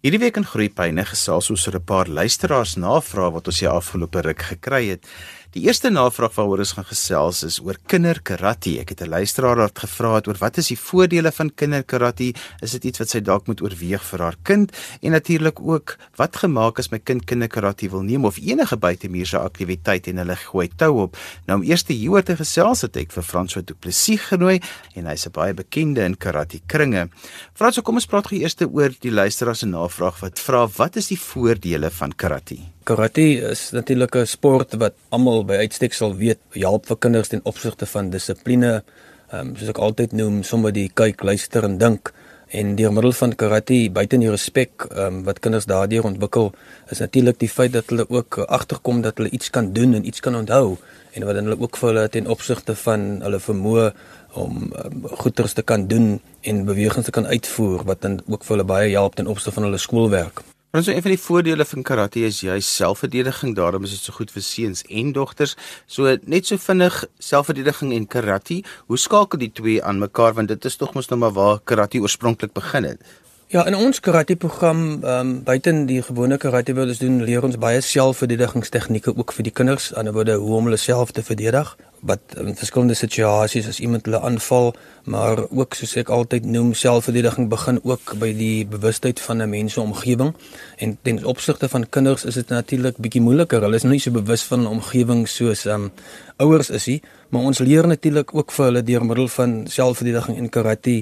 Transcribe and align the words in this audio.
Hierdie 0.00 0.22
week 0.22 0.38
in 0.40 0.46
Groepyne 0.48 1.02
gesels 1.04 1.50
ons 1.52 1.66
oor 1.68 1.74
'n 1.76 1.84
paar 1.84 2.08
luisteraars 2.08 2.78
navrae 2.80 3.32
wat 3.34 3.48
ons 3.52 3.58
die 3.60 3.68
afgelope 3.68 4.22
ruk 4.24 4.42
gekry 4.48 4.88
het. 4.88 5.04
Die 5.50 5.64
eerste 5.66 5.90
navraag 5.90 6.36
waaroor 6.36 6.60
ons 6.62 6.76
gaan 6.76 6.86
gesels 6.86 7.40
is 7.42 7.56
oor 7.58 7.74
kinderkarate. 7.90 8.76
Ek 8.78 8.92
het 8.94 9.00
'n 9.02 9.10
luisteraar 9.10 9.56
wat 9.56 9.78
gevra 9.82 10.14
het 10.14 10.28
oor 10.28 10.38
wat 10.38 10.58
is 10.58 10.68
die 10.68 10.78
voordele 10.78 11.32
van 11.32 11.50
kinderkarate? 11.50 12.34
Is 12.62 12.70
dit 12.70 12.84
iets 12.84 12.98
wat 12.98 13.08
sy 13.08 13.20
dalk 13.20 13.48
moet 13.48 13.60
oorweeg 13.60 14.02
vir 14.02 14.20
haar 14.20 14.36
kind? 14.44 14.70
En 15.02 15.10
natuurlik 15.10 15.58
ook 15.60 15.96
wat 16.16 16.36
gemaak 16.36 16.78
as 16.78 16.90
my 16.90 16.98
kind 16.98 17.24
kinderkarate 17.24 17.90
wil 17.90 18.02
neem 18.02 18.24
of 18.24 18.38
enige 18.38 18.76
buitemuurse 18.76 19.38
aktiwiteit 19.38 20.06
en 20.06 20.16
hulle 20.18 20.36
gooi 20.36 20.68
tou 20.76 21.02
op. 21.02 21.16
Nou 21.46 21.58
om 21.58 21.66
eers 21.66 21.84
hieroor 21.86 22.22
te 22.22 22.36
gesels 22.36 22.82
het 22.82 22.96
ek 22.96 23.10
vir 23.10 23.22
François 23.22 23.64
Du 23.64 23.74
Plessis 23.74 24.20
genooi 24.20 24.60
en 24.94 25.06
hy's 25.06 25.26
'n 25.26 25.32
baie 25.32 25.54
bekende 25.54 26.04
in 26.04 26.16
karate 26.16 26.60
kringe. 26.66 27.08
François, 27.54 27.82
kom 27.82 27.96
ons 27.96 28.06
praat 28.06 28.28
gou 28.28 28.38
eers 28.38 28.54
oor 28.60 28.90
die 29.00 29.10
luisteraar 29.10 29.56
se 29.56 29.66
navraag 29.66 30.20
wat 30.20 30.38
vra 30.38 30.68
wat 30.76 30.96
is 30.96 31.08
die 31.08 31.18
voordele 31.18 31.90
van 31.90 32.12
karate? 32.12 32.79
Karate 32.90 33.38
is 33.50 33.70
natuurlik 33.70 34.16
'n 34.16 34.26
sport 34.26 34.74
wat 34.74 34.94
almal 35.14 35.44
by 35.44 35.56
uitstek 35.62 35.92
sal 35.94 36.16
weet, 36.16 36.40
help 36.50 36.86
vir 36.86 36.96
kinders 36.96 37.28
ten 37.28 37.40
opsigte 37.44 37.86
van 37.86 38.10
dissipline. 38.10 38.82
Ehm 39.30 39.46
um, 39.46 39.56
soos 39.56 39.68
ek 39.68 39.78
altyd 39.78 40.12
noem, 40.12 40.42
sommer 40.42 40.72
die 40.72 40.90
kyk, 40.94 41.22
luister 41.22 41.62
en 41.64 41.78
dink 41.78 42.12
en 42.48 42.74
deur 42.74 42.92
middel 42.92 43.12
van 43.12 43.34
karate 43.34 43.90
buite 43.92 44.18
die 44.18 44.30
respek 44.30 44.88
ehm 44.90 45.06
um, 45.06 45.22
wat 45.24 45.38
kinders 45.38 45.70
daardeur 45.70 46.04
ontwikkel, 46.04 46.52
is 46.90 46.98
natuurlik 46.98 47.38
die 47.38 47.48
feit 47.48 47.72
dat 47.72 47.86
hulle 47.86 48.06
ook 48.08 48.38
agterkom 48.38 49.02
dat 49.02 49.16
hulle 49.18 49.30
iets 49.30 49.50
kan 49.50 49.72
doen 49.72 49.94
en 49.94 50.06
iets 50.06 50.20
kan 50.20 50.34
onthou 50.34 50.76
en 51.12 51.24
wat 51.24 51.34
hulle 51.34 51.60
ook 51.60 51.76
vir 51.76 51.88
hulle 51.88 52.08
ten 52.08 52.26
opsigte 52.26 52.74
van 52.74 53.20
hulle 53.22 53.38
vermoë 53.38 53.90
om 54.34 54.72
um, 54.84 55.06
goeders 55.22 55.52
te 55.52 55.62
kan 55.62 55.86
doen 55.86 56.20
en 56.42 56.64
bewegings 56.64 57.06
te 57.06 57.14
kan 57.14 57.26
uitvoer 57.26 57.84
wat 57.84 58.02
dan 58.02 58.22
ook 58.26 58.44
vir 58.44 58.56
hulle 58.56 58.72
baie 58.76 58.90
help 58.90 59.14
ten 59.14 59.26
opsigte 59.26 59.54
van 59.54 59.62
hulle 59.70 59.78
skoolwerk. 59.78 60.42
Want 60.70 60.84
so 60.84 60.92
een 60.92 61.02
van 61.02 61.10
die 61.10 61.18
voordele 61.18 61.64
van 61.66 61.82
karate 61.82 62.20
is 62.28 62.36
jy 62.46 62.60
selfverdediging, 62.62 63.56
daarom 63.58 63.82
is 63.88 63.90
dit 63.96 64.04
so 64.06 64.14
goed 64.14 64.30
vir 64.30 64.44
seuns 64.46 64.84
en 64.86 65.08
dogters. 65.16 65.56
So 65.90 66.12
net 66.30 66.46
so 66.46 66.62
vinnig 66.62 67.00
selfverdediging 67.18 67.90
en 67.96 68.06
karate, 68.06 68.60
hoe 68.86 68.98
skakel 68.98 69.42
die 69.42 69.50
twee 69.50 69.82
aan 69.82 69.98
mekaar? 69.98 70.36
Want 70.38 70.52
dit 70.54 70.70
is 70.70 70.78
tog 70.78 70.94
mos 70.94 71.10
nou 71.10 71.18
maar 71.24 71.34
waar 71.34 71.58
karate 71.64 71.98
oorspronklik 71.98 72.54
begin 72.54 72.86
het. 72.92 73.02
Ja, 73.50 73.66
in 73.66 73.74
ons 73.74 73.98
karate 73.98 74.36
program, 74.36 75.02
ehm 75.02 75.18
um, 75.18 75.42
buiten 75.42 75.86
die 75.90 76.02
gewone 76.06 76.38
karate 76.38 76.74
wat 76.78 76.94
ons 76.94 77.02
doen, 77.02 77.18
leer 77.26 77.42
ons 77.42 77.58
baie 77.58 77.80
selfverdedigingstegnieke 77.82 79.16
ook 79.16 79.34
vir 79.34 79.50
die 79.50 79.52
kinders, 79.52 79.90
aan 79.94 80.06
die 80.06 80.14
ander 80.14 80.38
hoe 80.38 80.56
om 80.56 80.70
hulle 80.70 80.78
self 80.78 81.10
te 81.10 81.26
verdedig 81.26 81.74
wat 82.00 82.20
in 82.36 82.56
verskillende 82.56 82.94
situasies 82.94 83.68
as 83.68 83.80
iemand 83.80 84.04
hulle 84.08 84.20
aanval, 84.20 84.72
maar 85.04 85.42
ook 85.50 85.74
soos 85.74 85.96
ek 86.00 86.08
altyd 86.08 86.46
noem, 86.48 86.72
selfverdediging 86.74 87.48
begin 87.52 87.80
ook 87.82 88.14
by 88.20 88.30
die 88.36 88.66
bewustheid 88.66 89.20
van 89.20 89.42
'n 89.42 89.50
mens 89.50 89.72
se 89.72 89.80
omgewing. 89.80 90.34
En 90.76 90.98
ten 91.02 91.24
opsigte 91.24 91.68
van 91.68 91.88
kinders 91.88 92.24
is 92.24 92.34
dit 92.34 92.48
natuurlik 92.48 92.96
bietjie 92.96 93.22
moeiliker. 93.22 93.60
Hulle 93.60 93.76
is 93.76 93.82
nie 93.82 94.00
so 94.00 94.10
bewus 94.10 94.42
van 94.42 94.60
'n 94.62 94.66
omgewing 94.66 95.28
soos 95.28 95.64
um, 95.64 95.92
ouers 96.40 96.70
is 96.74 96.86
nie, 96.90 96.98
maar 97.30 97.46
ons 97.50 97.60
leer 97.62 97.86
natuurlik 97.86 98.34
ook 98.34 98.52
vir 98.56 98.66
hulle 98.70 98.82
deur 98.82 99.04
middel 99.06 99.28
van 99.36 99.54
selfverdediging 99.70 100.40
en 100.40 100.50
karate 100.50 100.96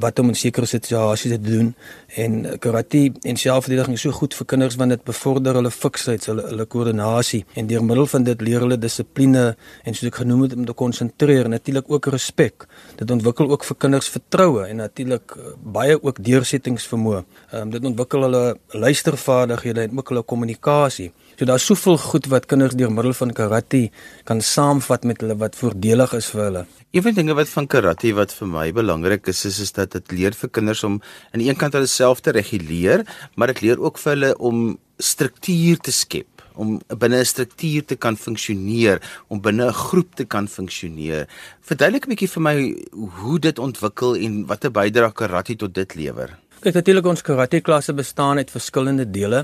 wat 0.00 0.18
om 0.22 0.32
in 0.32 0.38
sekere 0.38 0.66
situasies 0.70 1.36
te 1.36 1.40
doen. 1.42 1.74
En 2.16 2.58
karate 2.62 3.10
en 3.22 3.36
selfverdediging 3.36 3.98
is 3.98 4.06
so 4.06 4.14
goed 4.14 4.36
vir 4.38 4.48
kinders 4.54 4.78
want 4.80 4.94
dit 4.94 5.04
bevorder 5.04 5.58
hulle 5.60 5.74
fiksheid, 5.74 6.24
hulle 6.30 6.44
hulle 6.48 6.66
koördinasie 6.70 7.42
en 7.58 7.68
deur 7.70 7.84
middel 7.84 8.06
van 8.10 8.26
dit 8.26 8.44
leer 8.46 8.64
hulle 8.64 8.78
dissipline 8.80 9.44
en 9.84 9.96
soos 9.96 10.10
ek 10.10 10.20
genoem 10.22 10.44
moet 10.44 10.56
om 10.56 10.66
te 10.68 10.76
konsentreer 10.76 11.50
natuurlik 11.52 11.90
ook 11.92 12.08
respek 12.14 12.66
dit 13.00 13.10
ontwikkel 13.16 13.50
ook 13.54 13.66
vir 13.68 13.78
kinders 13.86 14.10
vertroue 14.14 14.66
en 14.68 14.82
natuurlik 14.82 15.36
uh, 15.36 15.54
baie 15.76 15.96
ook 16.00 16.22
deursettingsvermoë 16.24 17.22
um, 17.22 17.74
dit 17.74 17.90
ontwikkel 17.92 18.28
hulle 18.28 18.44
luistervaardighede 18.86 19.88
en 19.88 19.98
ook 19.98 20.14
hulle 20.14 20.26
kommunikasie 20.34 21.10
so 21.38 21.44
daar's 21.44 21.66
soveel 21.66 21.98
goed 21.98 22.26
wat 22.26 22.46
kinders 22.46 22.74
deur 22.74 22.90
middel 22.90 23.12
van 23.12 23.32
karate 23.32 23.90
kan 24.24 24.40
saamvat 24.40 25.04
met 25.04 25.20
hulle 25.20 25.36
wat 25.36 25.56
voordelig 25.56 26.14
is 26.14 26.30
vir 26.32 26.44
hulle 26.48 26.66
Een 26.94 27.02
van 27.02 27.10
die 27.10 27.24
dinge 27.24 27.34
wat 27.34 27.48
van 27.50 27.66
karate 27.66 28.12
wat 28.14 28.30
vir 28.30 28.46
my 28.46 28.68
belangrik 28.72 29.26
is, 29.26 29.40
is 29.48 29.58
is 29.58 29.72
dat 29.74 29.96
dit 29.96 30.12
leer 30.14 30.36
vir 30.38 30.50
kinders 30.54 30.84
om 30.86 31.00
aan 31.32 31.42
die 31.42 31.48
een 31.48 31.58
kant 31.58 31.74
hulle 31.74 31.90
self 31.90 32.20
te 32.22 32.30
reguleer, 32.30 33.02
maar 33.34 33.50
dit 33.50 33.64
leer 33.64 33.82
ook 33.82 33.98
vir 33.98 34.12
hulle 34.12 34.30
om 34.38 34.60
struktuur 35.02 35.82
te 35.82 35.90
skep 35.90 36.30
om 36.54 36.78
binne 36.86 37.18
'n 37.18 37.24
struktuur 37.24 37.84
te 37.84 37.96
kan 37.96 38.16
funksioneer, 38.16 39.02
om 39.28 39.40
binne 39.40 39.66
'n 39.66 39.72
groep 39.72 40.14
te 40.14 40.24
kan 40.24 40.48
funksioneer. 40.48 41.26
Verduidelik 41.60 42.06
'n 42.06 42.10
bietjie 42.10 42.30
vir 42.30 42.42
my 42.42 42.56
hoe 42.92 43.38
dit 43.38 43.58
ontwikkel 43.58 44.14
en 44.16 44.46
watter 44.46 44.70
bydrae 44.70 45.12
karate 45.12 45.56
tot 45.56 45.74
dit 45.74 45.94
lewer. 45.94 46.38
Kyk, 46.64 46.78
natuurlik 46.78 47.04
ons 47.10 47.20
karate 47.20 47.58
klasse 47.60 47.92
bestaan 47.92 48.38
uit 48.40 48.48
verskillende 48.48 49.04
dele. 49.04 49.42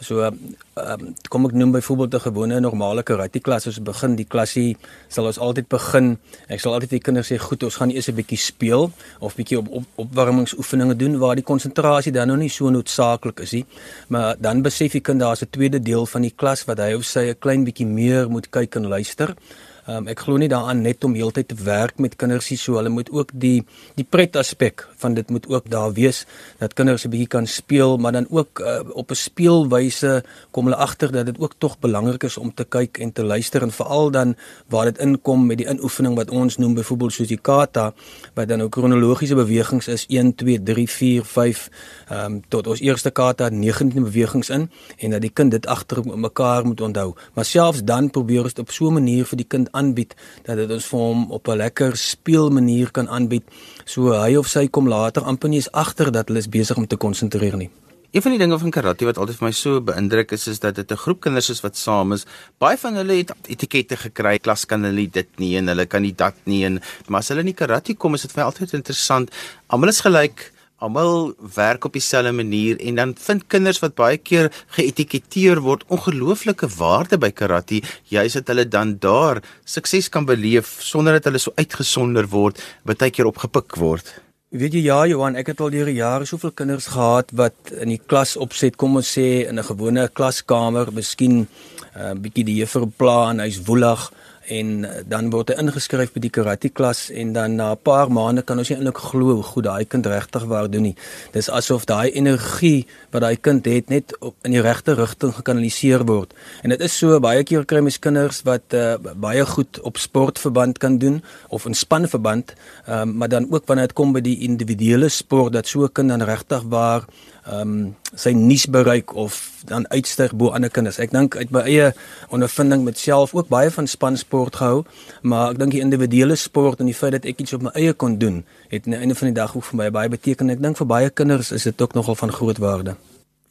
So 0.00 0.22
ehm 0.24 0.38
um, 0.80 1.10
kom 1.28 1.44
ek 1.44 1.52
noem 1.52 1.74
byvoorbeeld 1.74 2.14
'n 2.14 2.24
gewone 2.26 2.60
normale 2.60 3.02
karate 3.02 3.40
klas 3.40 3.66
as 3.66 3.76
ons 3.76 3.84
begin 3.84 4.16
die 4.16 4.24
klasie 4.24 4.76
sal 5.08 5.26
ons 5.26 5.38
altyd 5.38 5.68
begin. 5.68 6.16
Ek 6.48 6.60
sal 6.60 6.72
altyd 6.72 6.90
die 6.90 7.00
kinders 7.00 7.28
sê 7.28 7.36
goed, 7.36 7.62
ons 7.62 7.76
gaan 7.76 7.90
eers 7.90 8.08
'n 8.08 8.14
bietjie 8.14 8.38
speel 8.38 8.90
of 9.20 9.36
bietjie 9.36 9.58
op, 9.58 9.68
op 9.68 9.84
opwarmingsoefeninge 9.96 10.96
doen 10.96 11.18
waar 11.18 11.34
die 11.34 11.44
konsentrasie 11.44 12.12
dan 12.12 12.28
nog 12.28 12.38
nie 12.38 12.48
so 12.48 12.70
noodsaaklik 12.70 13.40
is 13.40 13.52
nie. 13.52 13.66
Maar 14.08 14.36
dan 14.40 14.62
besef 14.62 14.92
die 14.92 15.00
kind 15.00 15.20
daar's 15.20 15.42
'n 15.42 15.50
tweede 15.50 15.80
deel 15.82 16.06
van 16.06 16.22
die 16.22 16.34
klas 16.34 16.64
wat 16.64 16.78
hy 16.78 16.94
of 16.94 17.04
sy 17.04 17.28
'n 17.28 17.38
klein 17.38 17.64
bietjie 17.64 17.86
meer 17.86 18.30
moet 18.30 18.48
kyk 18.50 18.76
en 18.76 18.86
luister. 18.86 19.36
Um, 19.82 20.06
ek 20.06 20.20
glo 20.22 20.38
nie 20.38 20.46
daaraan 20.46 20.84
net 20.86 21.02
om 21.02 21.16
heeltyd 21.18 21.48
te 21.50 21.56
werk 21.66 21.96
met 21.98 22.12
kinders 22.14 22.52
nie, 22.52 22.58
so 22.60 22.76
hulle 22.78 22.90
moet 22.94 23.08
ook 23.10 23.32
die 23.34 23.64
die 23.98 24.04
pret 24.06 24.36
aspek 24.38 24.84
van 25.02 25.16
dit 25.18 25.26
moet 25.34 25.48
ook 25.50 25.66
daar 25.72 25.90
wees 25.96 26.20
dat 26.60 26.76
kinders 26.78 27.02
'n 27.04 27.10
bietjie 27.10 27.26
kan 27.26 27.46
speel, 27.46 27.98
maar 27.98 28.12
dan 28.12 28.26
ook 28.30 28.60
uh, 28.62 28.78
op 28.94 29.10
'n 29.10 29.18
speelwyse 29.18 30.22
kom 30.52 30.70
hulle 30.70 30.78
agter 30.78 31.10
dat 31.10 31.26
dit 31.26 31.38
ook 31.38 31.54
tog 31.58 31.78
belangrik 31.80 32.22
is 32.22 32.38
om 32.38 32.54
te 32.54 32.64
kyk 32.64 32.98
en 32.98 33.12
te 33.12 33.24
luister 33.24 33.62
en 33.62 33.72
veral 33.72 34.10
dan 34.10 34.36
waar 34.68 34.84
dit 34.84 34.98
inkom 34.98 35.46
met 35.46 35.58
die 35.58 35.66
inoefening 35.66 36.14
wat 36.14 36.30
ons 36.30 36.56
noem 36.56 36.74
byvoorbeeld 36.74 37.12
soos 37.12 37.28
die 37.28 37.42
kata 37.42 37.92
wat 38.34 38.48
dan 38.48 38.62
ook 38.62 38.70
kronologiese 38.70 39.34
bewegings 39.34 39.88
is 39.88 40.06
1 40.06 40.34
2 40.34 40.62
3 40.62 40.88
4 40.88 41.24
5 41.24 41.70
um, 42.12 42.40
tot 42.48 42.66
ons 42.66 42.80
eerste 42.80 43.10
kata 43.10 43.48
19 43.48 44.04
bewegings 44.04 44.50
in 44.50 44.68
en 44.98 45.10
dat 45.16 45.24
die 45.24 45.32
kind 45.32 45.50
dit 45.50 45.66
agter 45.66 46.02
mekaar 46.04 46.66
moet 46.66 46.80
onthou, 46.80 47.12
maar 47.34 47.44
selfs 47.48 47.84
dan 47.84 48.10
probeer 48.10 48.48
ons 48.48 48.58
op 48.58 48.70
so 48.70 48.88
'n 48.90 49.00
manier 49.00 49.24
vir 49.24 49.36
die 49.36 49.48
kind 49.48 49.68
aanbied 49.72 50.14
dat 50.44 50.56
dit 50.56 50.70
ons 50.70 50.86
vir 50.86 50.98
hom 50.98 51.30
op 51.30 51.48
'n 51.48 51.56
lekker 51.56 51.96
speelmanier 51.96 52.90
kan 52.90 53.08
aanbied 53.08 53.44
so 53.84 54.12
hy 54.12 54.36
of 54.36 54.48
sy 54.48 54.68
kom 54.68 54.88
later 54.88 55.22
amper 55.22 55.48
nie 55.48 55.58
is 55.58 55.72
agter 55.72 56.12
dat 56.12 56.28
hulle 56.28 56.38
is 56.38 56.48
besig 56.48 56.76
om 56.76 56.86
te 56.86 56.96
konsentreer 56.96 57.56
nie. 57.56 57.70
Een 58.12 58.22
van 58.22 58.30
die 58.30 58.38
dinge 58.38 58.58
van 58.58 58.70
karate 58.70 59.06
wat 59.08 59.16
altyd 59.16 59.38
vir 59.38 59.46
my 59.46 59.54
so 59.56 59.80
beïndruk 59.80 60.34
is 60.36 60.42
is 60.46 60.58
dat 60.60 60.74
dit 60.74 60.90
'n 60.92 61.00
groep 61.00 61.20
kinders 61.20 61.48
is 61.48 61.62
wat 61.62 61.76
saam 61.76 62.12
is. 62.12 62.26
Baie 62.58 62.76
van 62.76 62.94
hulle 62.94 63.16
het 63.16 63.32
etikette 63.48 63.96
gekry, 63.96 64.38
klas 64.38 64.66
kan 64.66 64.84
hulle 64.84 65.08
dit 65.10 65.28
nie 65.38 65.56
en 65.56 65.66
hulle 65.68 65.86
kan 65.86 66.02
nie 66.02 66.12
dat 66.12 66.34
nie 66.44 66.64
en 66.64 66.82
maar 67.08 67.20
as 67.20 67.28
hulle 67.28 67.40
in 67.40 67.46
die 67.46 67.54
karate 67.54 67.94
kom 67.94 68.14
is 68.14 68.22
dit 68.22 68.32
vir 68.32 68.44
my 68.44 68.50
altyd 68.50 68.72
interessant. 68.72 69.30
Almal 69.66 69.88
is 69.88 70.00
gelyk 70.00 70.51
almal 70.82 71.32
werk 71.54 71.86
op 71.88 71.94
dieselfde 71.96 72.32
manier 72.34 72.80
en 72.80 72.98
dan 73.00 73.14
vind 73.26 73.46
kinders 73.54 73.80
wat 73.84 73.94
baie 73.98 74.18
keer 74.18 74.50
geetiketeer 74.76 75.62
word 75.64 75.86
ongelooflike 75.88 76.68
waarde 76.78 77.18
by 77.22 77.30
karate 77.30 77.82
juis 78.10 78.38
dat 78.38 78.50
hulle 78.52 78.66
dan 78.68 78.96
daar 79.02 79.42
sukses 79.64 80.10
kan 80.12 80.26
beleef 80.28 80.78
sonder 80.82 81.18
dat 81.18 81.30
hulle 81.30 81.42
so 81.42 81.54
uitgesonder 81.56 82.28
word 82.34 82.60
baie 82.88 83.10
keer 83.10 83.30
opgepik 83.30 83.78
word. 83.80 84.12
Weet 84.52 84.74
jy 84.76 84.82
ja 84.84 84.98
Johan 85.08 85.38
ek 85.40 85.54
het 85.54 85.60
al 85.64 85.70
deur 85.72 85.88
jare 85.88 86.26
soveel 86.28 86.52
kinders 86.52 86.90
gehad 86.92 87.30
wat 87.40 87.70
in 87.72 87.88
die 87.94 88.02
klas 88.04 88.34
opset 88.36 88.74
kom 88.76 88.98
ons 89.00 89.14
sê 89.16 89.48
in 89.48 89.58
'n 89.58 89.64
gewone 89.64 90.08
klaskamer 90.12 90.92
miskien 90.92 91.38
'n 91.40 91.48
uh, 91.96 92.10
eh, 92.10 92.14
bietjie 92.14 92.44
die 92.44 92.58
juffrou 92.60 92.90
pla 92.98 93.30
en 93.30 93.40
hy's 93.40 93.62
woelig 93.64 94.10
en 94.58 94.86
dan 95.08 95.30
word 95.32 95.52
hy 95.52 95.56
ingeskryf 95.62 96.12
by 96.14 96.22
die 96.24 96.30
karate 96.34 96.68
klas 96.68 97.06
en 97.10 97.32
dan 97.36 97.56
na 97.56 97.72
'n 97.72 97.80
paar 97.82 98.10
maande 98.10 98.42
kan 98.42 98.58
ons 98.58 98.68
nie 98.68 98.76
eintlik 98.78 98.98
glo 98.98 99.34
hoe 99.34 99.42
goed 99.42 99.64
daai 99.64 99.84
kind 99.84 100.06
regtig 100.06 100.44
waar 100.44 100.68
doen 100.70 100.82
nie. 100.82 100.96
Dis 101.32 101.50
asof 101.50 101.84
daai 101.86 102.10
energie 102.10 102.86
wat 103.10 103.22
daai 103.22 103.36
kind 103.36 103.64
het 103.64 103.88
net 103.88 104.16
op, 104.20 104.34
in 104.42 104.52
die 104.52 104.60
regte 104.60 104.94
rigting 104.94 105.32
gekanaliseer 105.34 106.04
word. 106.06 106.34
En 106.62 106.70
dit 106.70 106.80
is 106.80 106.98
so 106.98 107.20
baie 107.20 107.44
keer 107.44 107.64
kry 107.64 107.80
mens 107.80 107.98
kinders 107.98 108.42
wat 108.42 108.74
uh, 108.74 108.96
baie 109.16 109.46
goed 109.46 109.80
op 109.80 109.96
sportverband 109.96 110.78
kan 110.78 110.98
doen 110.98 111.22
of 111.48 111.66
in 111.66 111.74
spanverband, 111.74 112.54
um, 112.88 113.16
maar 113.16 113.28
dan 113.28 113.46
ook 113.50 113.66
wanneer 113.66 113.86
dit 113.86 113.96
kom 113.96 114.12
by 114.12 114.20
die 114.20 114.38
individuele 114.38 115.08
sport 115.08 115.52
dat 115.52 115.66
so 115.66 115.84
'n 115.84 115.92
kind 115.92 116.08
dan 116.08 116.22
regtig 116.22 116.62
waar 116.68 117.04
ehm 117.42 117.60
um, 117.60 117.94
sy 118.14 118.30
nuus 118.36 118.66
bereik 118.70 119.14
of 119.18 119.36
dan 119.66 119.86
uitstyg 119.90 120.34
bo 120.36 120.52
ander 120.54 120.70
kinders. 120.70 120.98
Ek 121.02 121.10
dink 121.10 121.34
uit 121.36 121.50
my 121.50 121.62
eie 121.66 121.88
ondervinding 122.30 122.84
met 122.84 122.98
self 123.00 123.32
ook 123.34 123.48
baie 123.50 123.70
van 123.72 123.88
spansport 123.88 124.60
gehou, 124.60 124.84
maar 125.22 125.54
ek 125.54 125.58
dink 125.58 125.74
die 125.74 125.82
individuele 125.82 126.36
sport 126.36 126.80
en 126.80 126.90
die 126.90 126.94
feit 126.94 127.16
dat 127.16 127.26
ek 127.26 127.40
iets 127.42 127.56
op 127.56 127.64
my 127.66 127.72
eie 127.74 127.94
kon 127.98 128.18
doen, 128.18 128.42
het 128.70 128.86
aan 128.86 128.94
die 128.94 129.00
einde 129.00 129.18
van 129.18 129.32
die 129.32 129.38
dag 129.40 129.56
ook 129.56 129.66
vir 129.70 129.80
my 129.80 129.90
baie 129.90 130.12
beteken. 130.12 130.54
Ek 130.54 130.62
dink 130.62 130.78
vir 130.78 130.86
baie 130.86 131.10
kinders 131.10 131.50
is 131.56 131.66
dit 131.66 131.82
ook 131.82 131.96
nogal 131.98 132.18
van 132.20 132.32
groot 132.32 132.62
waarde. 132.62 132.96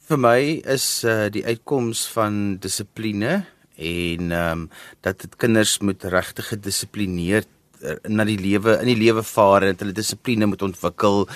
Vir 0.08 0.18
my 0.18 0.38
is 0.64 0.86
uh, 1.04 1.28
die 1.32 1.44
uitkoms 1.44 2.06
van 2.14 2.56
dissipline 2.62 3.42
en 3.76 4.32
ehm 4.32 4.52
um, 4.52 4.68
dat 5.00 5.20
dit 5.20 5.36
kinders 5.36 5.78
moet 5.84 6.04
regtig 6.04 6.48
gedissiplineerd 6.48 7.48
na 8.08 8.24
die 8.28 8.38
lewe 8.38 8.78
in 8.80 8.90
die 8.92 8.98
lewe 8.98 9.24
vaar 9.26 9.66
en 9.66 9.78
hulle 9.78 9.94
dissipline 9.96 10.46
moet 10.46 10.62
ontwikkel. 10.62 11.26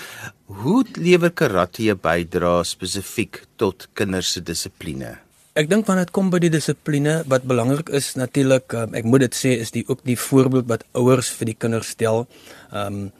Hoe 0.63 0.85
lewer 0.95 1.31
karate 1.31 1.91
'n 1.93 2.01
bydrae 2.03 2.65
spesifiek 2.65 3.43
tot 3.57 3.89
kinders 3.95 4.33
se 4.33 4.41
dissipline? 4.41 5.19
Ek 5.57 5.71
dink 5.71 5.87
wanneer 5.87 6.05
dit 6.05 6.13
kom 6.13 6.31
by 6.31 6.39
die 6.39 6.53
dissipline 6.53 7.25
wat 7.33 7.47
belangrik 7.49 7.89
is 7.89 8.15
natuurlik 8.15 8.73
um, 8.77 8.95
ek 8.95 9.05
moet 9.05 9.21
dit 9.21 9.35
sê 9.35 9.55
is 9.61 9.71
die 9.73 9.85
ook 9.89 10.03
die 10.05 10.17
voorbeeld 10.17 10.69
wat 10.69 10.85
ouers 10.93 11.31
vir 11.31 11.47
die 11.47 11.59
kinders 11.59 11.95
stel. 11.97 12.27
Ehm 12.73 12.87
um, 12.87 13.13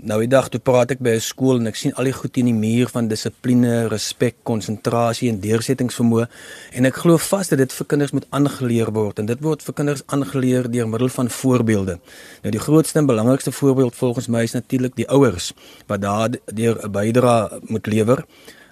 Nou 0.00 0.16
die 0.22 0.30
dag 0.32 0.46
toe 0.48 0.60
praat 0.64 0.94
ek 0.94 1.00
by 1.04 1.12
'n 1.16 1.20
skool 1.20 1.58
en 1.60 1.66
ek 1.66 1.76
sien 1.76 1.92
al 1.92 2.04
die 2.04 2.12
goed 2.12 2.36
in 2.38 2.46
die 2.46 2.56
muur 2.56 2.88
van 2.88 3.08
dissipline, 3.08 3.88
respek, 3.88 4.36
konsentrasie 4.42 5.28
en 5.28 5.40
deursettingsvermoë 5.40 6.26
en 6.72 6.86
ek 6.86 6.94
glo 6.94 7.18
vas 7.18 7.48
dat 7.48 7.58
dit 7.58 7.72
vir 7.72 7.86
kinders 7.86 8.12
moet 8.12 8.26
aangeleer 8.30 8.92
word 8.92 9.18
en 9.18 9.26
dit 9.26 9.40
word 9.42 9.62
vir 9.62 9.74
kinders 9.74 10.02
aangeleer 10.06 10.70
deur 10.70 10.88
middel 10.88 11.08
van 11.08 11.28
voorbeelde. 11.28 11.98
Nou 12.42 12.50
die 12.50 12.58
grootste 12.58 12.98
en 12.98 13.06
belangrikste 13.06 13.52
voorbeeld 13.52 13.94
volgens 13.94 14.28
my 14.28 14.42
is 14.42 14.52
natuurlik 14.52 14.96
die 14.96 15.08
ouers 15.08 15.52
wat 15.86 16.00
daardeur 16.00 16.80
'n 16.84 16.92
bydrae 16.92 17.60
moet 17.68 17.86
lewer. 17.86 18.24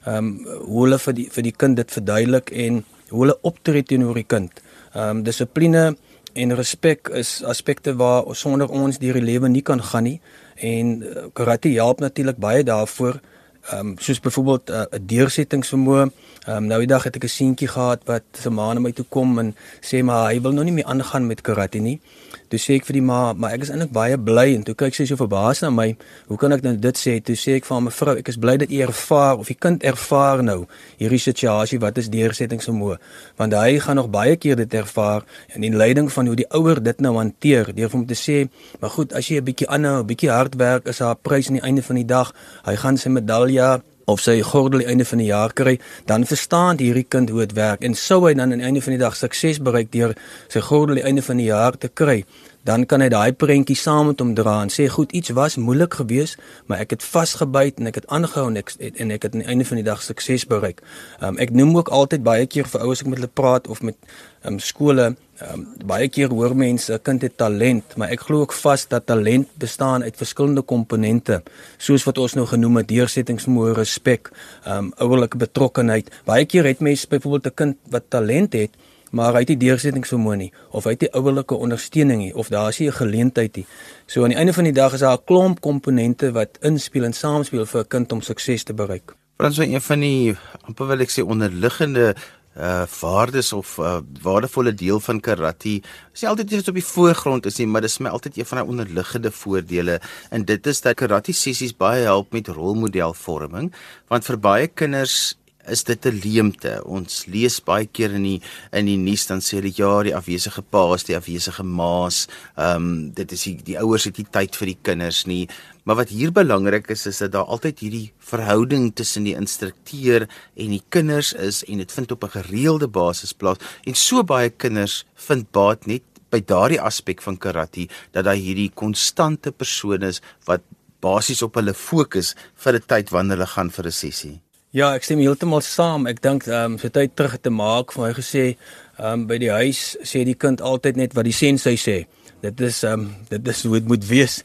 Ehm 0.07 0.17
um, 0.17 0.47
hoe 0.65 0.85
hulle 0.85 0.99
vir 0.99 1.15
die 1.15 1.29
vir 1.31 1.43
die 1.43 1.57
kind 1.57 1.77
dit 1.77 1.91
verduidelik 1.91 2.51
en 2.51 2.85
hoe 3.11 3.21
hulle 3.21 3.39
optree 3.43 3.83
teenoor 3.83 4.15
die 4.15 4.29
kind. 4.29 4.53
Ehm 4.95 5.19
um, 5.19 5.23
dissipline 5.23 5.97
en 6.33 6.55
respek 6.55 7.09
is 7.09 7.43
aspekte 7.45 7.97
waar 7.97 8.25
sonder 8.37 8.69
ons 8.69 8.99
deur 8.99 9.15
die 9.15 9.23
lewe 9.23 9.49
nie 9.49 9.63
kan 9.63 9.83
gaan 9.83 10.05
nie 10.05 10.21
en 10.61 11.03
uh, 11.03 11.27
karate 11.33 11.69
help 11.69 12.01
natuurlik 12.01 12.37
baie 12.37 12.65
daarvoor 12.65 13.21
ehm 13.69 13.87
um, 13.87 13.95
soos 13.99 14.21
byvoorbeeld 14.21 14.71
eh, 14.71 14.81
'n 14.81 14.87
uh, 14.95 15.01
deursettingsvermoë. 15.07 16.05
Ehm 16.47 16.57
um, 16.57 16.67
nou 16.67 16.79
die 16.79 16.89
dag 16.89 17.03
het 17.05 17.17
ek 17.17 17.25
'n 17.25 17.29
seentjie 17.29 17.69
gehad 17.69 18.01
wat 18.05 18.23
se 18.33 18.51
ma 18.51 18.73
na 18.73 18.81
my 18.81 18.93
toe 18.93 19.05
kom 19.09 19.39
en 19.39 19.55
sê 19.81 20.03
maar 20.03 20.33
hy 20.33 20.41
wil 20.41 20.53
nou 20.53 20.65
nie 20.65 20.73
meer 20.73 20.85
aangaan 20.85 21.27
met 21.27 21.41
karate 21.41 21.79
nie. 21.79 22.01
Toe 22.49 22.59
sê 22.61 22.79
ek 22.79 22.87
vir 22.89 22.99
die 22.99 23.05
ma, 23.05 23.33
maar 23.37 23.53
ek 23.57 23.67
is 23.67 23.71
eintlik 23.73 23.91
baie 23.93 24.17
bly 24.17 24.55
en 24.57 24.63
toe 24.65 24.75
kyk 24.79 24.95
sy 24.97 25.05
so 25.09 25.21
verbaas 25.21 25.61
na 25.65 25.69
my. 25.75 25.89
Hoe 26.31 26.39
kan 26.41 26.55
ek 26.57 26.63
nou 26.65 26.75
dit 26.81 27.01
sê? 27.01 27.19
Toe 27.21 27.37
sê 27.37 27.59
ek 27.59 27.69
vir 27.69 27.75
haar 27.77 27.85
mevrou, 27.85 28.15
ek 28.21 28.31
is 28.33 28.39
bly 28.41 28.57
dat 28.63 28.73
u 28.73 28.81
ervaar 28.87 29.43
of 29.43 29.51
die 29.53 29.59
kind 29.59 29.85
ervaar 29.85 30.43
nou 30.47 30.59
hierdie 31.01 31.21
situasie 31.21 31.81
wat 31.83 32.01
is 32.01 32.09
deursettingsvermoë, 32.13 32.97
want 33.41 33.57
hy 33.59 33.79
gaan 33.85 34.01
nog 34.01 34.09
baie 34.15 34.39
keer 34.41 34.57
dit 34.57 34.79
ervaar 34.81 35.27
en 35.55 35.67
in 35.69 35.77
leiding 35.77 36.09
van 36.13 36.31
hoe 36.31 36.39
die 36.39 36.49
ouer 36.57 36.81
dit 36.83 37.05
nou 37.05 37.15
hanteer, 37.19 37.73
deur 37.77 37.93
hom 37.93 38.07
te 38.09 38.17
sê, 38.19 38.47
maar 38.81 38.91
goed, 38.97 39.13
as 39.13 39.29
jy 39.29 39.41
'n 39.41 39.45
bietjie 39.45 39.69
aanhou, 39.69 40.01
'n 40.01 40.07
bietjie 40.07 40.31
hard 40.31 40.57
werk, 40.57 40.89
is 40.89 40.99
daar 40.99 41.15
'n 41.15 41.23
prys 41.23 41.49
aan 41.49 41.61
die 41.61 41.67
einde 41.69 41.83
van 41.83 41.97
die 41.97 42.07
dag. 42.07 42.33
Hy 42.65 42.77
gaan 42.77 42.97
sy 42.97 43.09
medalje 43.09 43.83
of 44.09 44.23
sy 44.25 44.41
gordel 44.43 44.87
einde 44.89 45.05
van 45.05 45.21
die 45.21 45.29
jaar 45.29 45.53
kry, 45.53 45.77
dan 46.09 46.27
verstaan 46.29 46.81
hierdie 46.81 47.07
kind 47.09 47.31
hoe 47.31 47.45
dit 47.45 47.55
werk. 47.59 47.85
En 47.85 47.95
sou 47.95 48.23
hy 48.27 48.35
dan 48.35 48.53
aan 48.53 48.63
die 48.63 48.69
einde 48.71 48.83
van 48.85 48.97
die 48.97 49.03
dag 49.03 49.17
sukses 49.17 49.61
bereik 49.63 49.93
deur 49.93 50.17
sy 50.49 50.63
gordel 50.65 51.03
einde 51.05 51.23
van 51.23 51.41
die 51.41 51.51
jaar 51.51 51.77
te 51.77 51.93
kry, 51.93 52.23
dan 52.63 52.87
kan 52.87 53.01
hy 53.01 53.09
daai 53.13 53.33
prentjie 53.33 53.77
saam 53.77 54.11
met 54.11 54.21
hom 54.21 54.35
dra 54.35 54.59
en 54.63 54.73
sê 54.73 54.89
goed, 54.93 55.13
iets 55.17 55.33
was 55.37 55.57
moeilik 55.57 55.95
geweest, 56.01 56.41
maar 56.67 56.83
ek 56.85 56.97
het 56.97 57.05
vasgebyt 57.05 57.79
en 57.81 57.91
ek 57.91 58.01
het 58.03 58.09
aangehou 58.13 58.49
en 58.51 58.59
ek 58.61 58.75
en 58.79 59.15
ek 59.15 59.29
het 59.29 59.37
aan 59.37 59.45
die 59.45 59.49
einde 59.49 59.69
van 59.69 59.81
die 59.81 59.87
dag 59.87 60.03
sukses 60.03 60.47
bereik. 60.49 60.83
Um, 61.23 61.39
ek 61.39 61.55
noem 61.55 61.77
ook 61.79 61.93
altyd 61.95 62.27
baie 62.27 62.47
keer 62.47 62.69
vir 62.69 62.85
ouers 62.85 63.05
ek 63.05 63.09
met 63.09 63.21
hulle 63.21 63.33
praat 63.41 63.69
of 63.69 63.83
met 63.83 63.97
um, 64.45 64.59
skole, 64.63 65.15
um, 65.47 65.65
baie 65.89 66.09
keer 66.13 66.35
hoor 66.35 66.55
mense 66.57 66.93
'n 66.93 67.03
kind 67.03 67.23
het 67.23 67.37
talent, 67.37 67.97
maar 67.97 68.11
ek 68.11 68.27
glo 68.29 68.41
ook 68.41 68.53
vas 68.53 68.89
dat 68.89 69.07
talent 69.07 69.49
bestaan 69.59 70.03
uit 70.03 70.17
verskillende 70.17 70.63
komponente, 70.63 71.43
soos 71.79 72.05
wat 72.05 72.19
ons 72.19 72.35
nou 72.35 72.47
genoem 72.47 72.77
het, 72.77 72.89
deursettingsvermoë, 72.89 73.75
respek, 73.75 74.31
um, 74.67 74.93
ouerlike 74.99 75.37
betrokkenheid. 75.37 76.11
Baie 76.25 76.45
keer 76.45 76.65
het 76.65 76.81
mense 76.81 77.09
byvoorbeeld 77.09 77.47
'n 77.47 77.55
kind 77.55 77.77
wat 77.91 78.11
talent 78.11 78.53
het, 78.53 78.71
maar 79.11 79.33
hy 79.33 79.45
het 79.45 79.49
nie 79.49 79.61
deursettingsvermoë 79.67 80.37
nie 80.37 80.51
of 80.71 80.85
hy 80.85 80.97
het 80.97 81.07
nie 81.07 81.13
ouerlike 81.13 81.55
ondersteuning 81.55 82.23
nie 82.23 82.35
of 82.35 82.49
daar 82.49 82.69
is 82.69 82.79
nie 82.79 82.89
'n 82.89 83.01
geleentheid 83.01 83.57
nie. 83.57 83.67
So 84.07 84.23
aan 84.23 84.31
die 84.31 84.39
einde 84.39 84.53
van 84.53 84.65
die 84.65 84.73
dag 84.73 84.93
is 84.93 85.01
daar 85.01 85.19
'n 85.19 85.25
klomp 85.25 85.61
komponente 85.61 86.33
wat 86.33 86.59
inspel 86.61 87.05
en 87.05 87.13
saamspeel 87.13 87.67
vir 87.67 87.81
'n 87.81 87.89
kind 87.89 88.13
om 88.13 88.21
sukses 88.23 88.65
te 88.65 88.75
bereik. 88.75 89.15
Frans, 89.37 89.59
een 89.59 89.81
van 89.81 90.01
die 90.01 90.37
amper 90.67 90.87
wil 90.87 91.01
ek 91.01 91.11
sê 91.11 91.23
onderliggende 91.23 92.15
uh 92.59 92.83
waardes 93.01 93.53
of 93.53 93.79
uh 93.79 94.01
waardevolle 94.23 94.75
deel 94.75 95.01
van 95.01 95.21
karate 95.21 95.79
is 96.13 96.23
nie 96.23 96.29
altyd 96.29 96.51
iets 96.51 96.69
op 96.69 96.75
die 96.75 96.85
voorgrond 96.85 97.47
is 97.47 97.59
nie 97.59 97.67
maar 97.67 97.85
dit 97.87 97.91
is 97.91 98.01
my 98.03 98.11
altyd 98.11 98.39
een 98.39 98.49
van 98.51 98.59
die 98.59 98.71
onderliggende 98.73 99.31
voordele 99.31 100.01
en 100.31 100.45
dit 100.45 100.67
is 100.67 100.81
dat 100.81 100.97
karate 100.99 101.33
sessies 101.33 101.77
baie 101.77 102.03
help 102.03 102.33
met 102.33 102.49
rolmodelvorming 102.49 103.71
want 104.09 104.27
vir 104.27 104.39
baie 104.49 104.67
kinders 104.67 105.37
is 105.71 105.85
dit 105.85 106.07
'n 106.07 106.21
leemte. 106.25 106.83
Ons 106.85 107.27
lees 107.27 107.61
baie 107.61 107.87
keer 107.87 108.13
in 108.15 108.23
die 108.23 108.41
in 108.73 108.87
die 108.87 108.97
nuus 108.97 109.27
dan 109.27 109.41
sê 109.41 109.59
hulle 109.59 109.73
ja, 109.75 110.03
die 110.03 110.17
afwesige 110.17 110.63
paas, 110.63 111.05
die 111.05 111.17
afwesige 111.17 111.63
maas, 111.63 112.29
ehm 112.57 112.77
um, 112.77 113.11
dit 113.13 113.33
is 113.33 113.43
die, 113.43 113.57
die 113.65 113.79
ouers 113.79 114.05
het 114.05 114.19
nie 114.19 114.27
tyd 114.31 114.57
vir 114.57 114.67
die 114.67 114.79
kinders 114.83 115.27
nie. 115.27 115.49
Maar 115.85 115.97
wat 115.97 116.09
hier 116.09 116.33
belangrik 116.33 116.91
is 116.91 117.07
is 117.07 117.19
dat 117.19 117.33
daar 117.33 117.49
altyd 117.49 117.79
hierdie 117.81 118.13
verhouding 118.19 118.95
tussen 118.95 119.25
die 119.25 119.35
instrukteur 119.35 120.29
en 120.57 120.71
die 120.71 120.83
kinders 120.89 121.33
is 121.33 121.65
en 121.65 121.79
dit 121.79 121.93
vind 121.93 122.13
op 122.13 122.25
'n 122.25 122.31
gereelde 122.31 122.89
basis 122.89 123.33
plaas. 123.33 123.57
En 123.85 123.95
so 123.95 124.23
baie 124.23 124.51
kinders 124.51 125.05
vind 125.15 125.51
baat 125.51 125.87
net 125.87 126.03
by 126.31 126.41
daardie 126.45 126.81
aspek 126.81 127.23
van 127.23 127.39
karate 127.39 127.89
dat 128.13 128.25
daar 128.25 128.37
hierdie 128.37 128.71
konstante 128.75 129.53
persoon 129.53 130.03
is 130.03 130.21
wat 130.45 130.61
basies 131.01 131.43
op 131.43 131.55
hulle 131.55 131.75
fokus 131.75 132.35
vir 132.65 132.75
'n 132.75 132.87
tyd 132.87 133.11
wanneer 133.11 133.37
hulle 133.37 133.47
gaan 133.47 133.71
vir 133.71 133.87
'n 133.87 133.93
sessie. 133.93 134.41
Ja, 134.79 134.93
ek 134.95 135.03
stem 135.03 135.19
heeltemal 135.19 135.63
saam. 135.67 136.05
Ek 136.07 136.21
dink 136.23 136.45
ehm 136.47 136.75
um, 136.75 136.79
so 136.79 136.87
tyd 136.95 137.17
terug 137.19 137.33
te 137.43 137.51
maak 137.51 137.91
van 137.97 138.05
hy 138.05 138.13
gesê 138.15 138.43
ehm 138.45 139.07
um, 139.09 139.23
by 139.27 139.39
die 139.43 139.51
huis 139.51 139.81
sê 140.07 140.21
die 140.29 140.37
kind 140.39 140.61
altyd 140.63 141.01
net 141.01 141.17
wat 141.19 141.27
die 141.27 141.35
sensei 141.35 141.73
sê. 141.83 141.97
Dit 142.45 142.61
is 142.63 142.85
ehm 142.87 143.09
um, 143.09 143.09
dit 143.33 143.51
is 143.51 143.63
hoe 143.67 143.73
dit 143.75 143.89
moet 143.91 144.05
wees. 144.07 144.37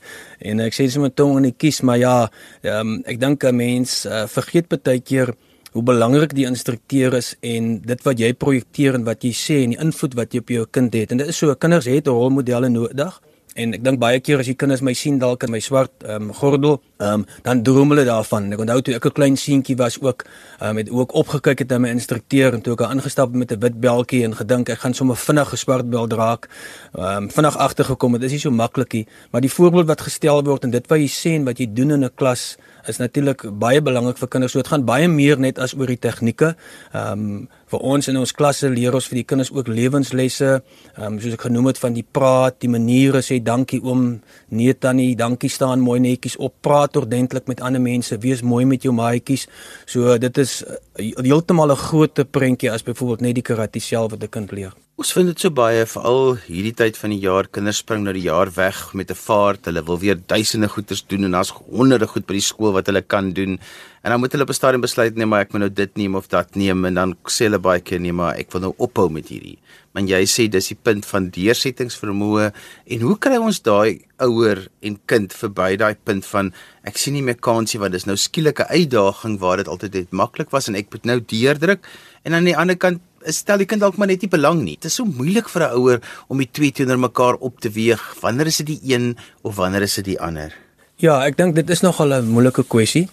En 0.41 0.63
ek 0.65 0.73
sê 0.73 0.87
sommer 0.89 1.13
tong 1.13 1.35
in 1.37 1.51
die 1.51 1.53
kies, 1.53 1.83
maar 1.85 1.99
ja, 2.01 2.15
ehm 2.63 2.95
um, 2.95 2.95
ek 3.05 3.19
dink 3.21 3.45
'n 3.45 3.59
mens 3.59 4.07
uh, 4.09 4.23
vergeet 4.25 4.71
baie 4.73 5.03
keer 5.11 5.35
hoe 5.75 5.83
belangrik 5.83 6.33
die 6.33 6.49
instrukteur 6.49 7.13
is 7.13 7.35
en 7.41 7.77
dit 7.81 8.01
wat 8.05 8.17
jy 8.17 8.33
projekteer 8.33 8.97
en 8.97 9.05
wat 9.05 9.21
jy 9.21 9.33
sê 9.37 9.61
en 9.63 9.75
die 9.75 9.81
invloed 9.85 10.17
wat 10.17 10.33
jy 10.33 10.39
op 10.39 10.49
jou 10.49 10.65
kind 10.65 10.93
het. 10.93 11.11
En 11.11 11.21
dit 11.21 11.27
is 11.27 11.37
so 11.37 11.53
kinders 11.53 11.85
het 11.85 12.07
rolmodelle 12.07 12.69
nodig. 12.69 13.21
En 13.53 13.73
ek 13.77 13.83
dink 13.85 13.99
baie 14.01 14.17
keer 14.23 14.41
as 14.41 14.47
die 14.49 14.55
kinders 14.57 14.81
my 14.81 14.95
sien 14.97 15.19
dalk 15.21 15.43
in 15.45 15.51
my 15.53 15.59
swart 15.61 15.91
ehm 16.01 16.29
um, 16.29 16.33
gordel, 16.33 16.79
ehm 16.97 17.21
um, 17.21 17.25
dan 17.45 17.61
droom 17.65 17.93
hulle 17.93 18.05
daarvan. 18.07 18.49
Ek 18.55 18.63
onthou 18.63 18.79
toe 18.81 18.95
ek 18.95 19.05
'n 19.05 19.13
klein 19.19 19.37
seentjie 19.37 19.77
was 19.77 19.99
ook 20.01 20.25
ehm 20.25 20.69
um, 20.69 20.77
het 20.81 20.89
ook 20.89 21.13
opgekyk 21.13 21.59
het 21.59 21.69
na 21.69 21.77
my 21.77 21.89
instrukteur 21.89 22.53
en 22.53 22.61
toe 22.61 22.73
ek 22.73 22.81
aangestap 22.81 23.29
met 23.33 23.51
'n 23.51 23.59
wit 23.59 23.79
beltjie 23.79 24.23
en 24.23 24.33
gedink 24.33 24.69
ek 24.69 24.79
gaan 24.79 24.93
sommer 24.93 25.15
vinnig 25.15 25.53
'n 25.53 25.57
swart 25.57 25.89
beld 25.89 26.13
raak. 26.13 26.49
Ehm 26.97 27.23
um, 27.23 27.29
vinnig 27.29 27.57
agtergekom, 27.57 28.11
dit 28.13 28.23
is 28.23 28.31
nie 28.31 28.39
so 28.39 28.51
maklik 28.51 28.93
nie, 28.93 29.07
maar 29.31 29.41
die 29.41 29.53
voorbeeld 29.53 29.87
wat 29.87 30.01
gestel 30.01 30.43
word 30.43 30.63
en 30.63 30.71
dit 30.71 30.87
wat 30.87 30.99
jy 30.99 31.09
sê 31.09 31.35
en 31.35 31.45
wat 31.45 31.57
jy 31.59 31.67
doen 31.73 31.91
in 31.91 32.03
'n 32.05 32.15
klas 32.15 32.57
is 32.87 32.97
natuurlik 32.97 33.45
baie 33.59 33.81
belangrik 33.81 34.17
vir 34.17 34.27
kinders. 34.27 34.51
So 34.51 34.59
dit 34.59 34.67
gaan 34.67 34.85
baie 34.85 35.07
meer 35.07 35.39
net 35.39 35.59
as 35.59 35.73
oor 35.77 35.87
die 35.87 35.99
tegnieke. 35.99 36.55
Ehm 36.93 37.11
um, 37.11 37.49
vir 37.73 37.83
ons 37.93 38.09
in 38.11 38.19
ons 38.19 38.33
klasse 38.37 38.69
leer 38.69 38.93
ons 38.93 39.07
vir 39.09 39.21
die 39.21 39.25
kinders 39.27 39.51
ook 39.53 39.71
lewenslesse. 39.71 40.51
Ehm 40.93 41.05
um, 41.07 41.19
soos 41.23 41.37
ek 41.37 41.47
genoem 41.47 41.71
het 41.71 41.81
van 41.81 41.97
die 41.97 42.05
praat, 42.17 42.59
die 42.61 42.71
maniere 42.71 43.23
sê 43.25 43.39
dankie 43.41 43.81
oom, 43.83 44.05
nee 44.49 44.73
tannie, 44.73 45.15
dankie 45.19 45.49
staan 45.49 45.83
mooi 45.83 45.99
netjies 46.03 46.37
op, 46.37 46.55
praat 46.61 46.97
ordentlik 46.99 47.49
met 47.51 47.63
ander 47.65 47.81
mense, 47.81 48.19
wees 48.21 48.45
mooi 48.45 48.65
met 48.69 48.85
jou 48.85 48.93
maatjies. 48.93 49.47
So 49.89 50.17
dit 50.21 50.37
is 50.43 50.61
uh, 50.63 50.77
heeltemal 51.23 51.73
'n 51.73 51.83
groot 51.89 52.25
prentjie 52.31 52.71
as 52.71 52.83
byvoorbeeld 52.83 53.21
net 53.21 53.35
die 53.35 53.47
karate 53.49 53.79
self 53.79 54.11
wat 54.11 54.23
'n 54.23 54.29
kind 54.29 54.51
leer. 54.51 54.73
Ons 55.03 55.11
vind 55.11 55.27
dit 55.27 55.41
so 55.43 55.51
baie 55.51 55.81
veral 55.83 56.37
hierdie 56.45 56.71
tyd 56.79 56.95
van 56.95 57.11
die 57.11 57.17
jaar 57.25 57.49
kinders 57.51 57.81
spring 57.83 58.05
nou 58.05 58.13
die 58.15 58.23
jaar 58.23 58.47
weg 58.55 58.77
met 58.95 59.09
'n 59.11 59.19
vaart. 59.19 59.65
Hulle 59.67 59.83
wil 59.83 59.99
weer 59.99 60.15
duisende 60.15 60.69
goeders 60.69 61.03
doen 61.07 61.25
en 61.25 61.31
daar's 61.31 61.51
honderde 61.51 62.07
goed 62.07 62.25
by 62.25 62.35
die 62.39 62.47
skool 62.51 62.71
wat 62.71 62.87
hulle 62.87 63.01
kan 63.01 63.33
doen. 63.33 63.59
En 64.03 64.11
dan 64.11 64.19
moet 64.19 64.31
hulle 64.31 64.43
op 64.43 64.49
'n 64.49 64.53
stadium 64.53 64.81
besluit 64.81 65.15
nee, 65.15 65.25
maar 65.25 65.41
ek 65.41 65.51
moet 65.51 65.59
nou 65.59 65.73
dit 65.73 65.95
neem 65.97 66.15
of 66.15 66.27
dat 66.27 66.55
neem 66.55 66.85
en 66.85 66.93
dan 66.93 67.15
sê 67.27 67.51
hulle 67.51 67.59
baie 67.59 67.81
keer 67.81 67.99
nee, 67.99 68.13
maar 68.13 68.35
ek 68.35 68.51
wil 68.53 68.61
nou 68.61 68.73
ophou 68.77 69.09
met 69.09 69.27
hierdie. 69.27 69.57
Maar 69.91 70.03
jy 70.03 70.23
sê 70.25 70.49
dis 70.49 70.67
die 70.67 70.79
punt 70.81 71.05
van 71.05 71.29
deursettingsvermoë 71.29 72.53
en 72.87 73.01
hoe 73.01 73.17
kry 73.17 73.37
ons 73.37 73.61
daai 73.61 73.99
ouer 74.19 74.67
en 74.81 74.99
kind 75.05 75.33
verby 75.33 75.75
daai 75.75 75.95
punt 76.03 76.25
van 76.25 76.53
ek 76.83 76.97
sien 76.97 77.13
nie 77.13 77.21
meer 77.21 77.35
kansie 77.35 77.79
want 77.79 77.91
dis 77.91 78.05
nou 78.05 78.15
skielike 78.15 78.67
uitdaging 78.67 79.39
waar 79.39 79.57
dit 79.57 79.67
altyd 79.67 79.93
net 79.93 80.11
maklik 80.11 80.49
was 80.51 80.67
en 80.67 80.75
ek 80.75 80.87
moet 80.91 81.05
nou 81.05 81.19
deurdruk 81.19 81.79
en 82.23 82.33
aan 82.33 82.47
die 82.47 82.57
ander 82.57 82.75
kant 82.75 83.01
stel 83.31 83.57
die 83.57 83.65
kind 83.65 83.81
dalk 83.81 83.97
maar 83.97 84.07
net 84.07 84.21
nie 84.21 84.29
belang 84.29 84.61
nie. 84.63 84.75
Dit 84.75 84.91
is 84.91 84.95
so 84.99 85.05
moeilik 85.05 85.49
vir 85.49 85.63
'n 85.63 85.75
ouer 85.77 85.99
om 86.27 86.37
die 86.37 86.49
twee 86.51 86.71
teenoor 86.71 86.99
mekaar 86.99 87.35
op 87.39 87.59
te 87.59 87.69
weeg. 87.69 88.01
Wanneer 88.21 88.47
is 88.47 88.57
dit 88.57 88.67
die 88.67 88.81
een 88.93 89.17
of 89.41 89.55
wanneer 89.55 89.81
is 89.81 89.95
dit 89.95 90.05
die 90.05 90.19
ander? 90.19 90.53
Ja, 90.97 91.25
ek 91.25 91.37
dink 91.37 91.55
dit 91.55 91.69
is 91.69 91.81
nogal 91.81 92.13
'n 92.13 92.29
moeilike 92.29 92.63
kwessie. 92.63 93.09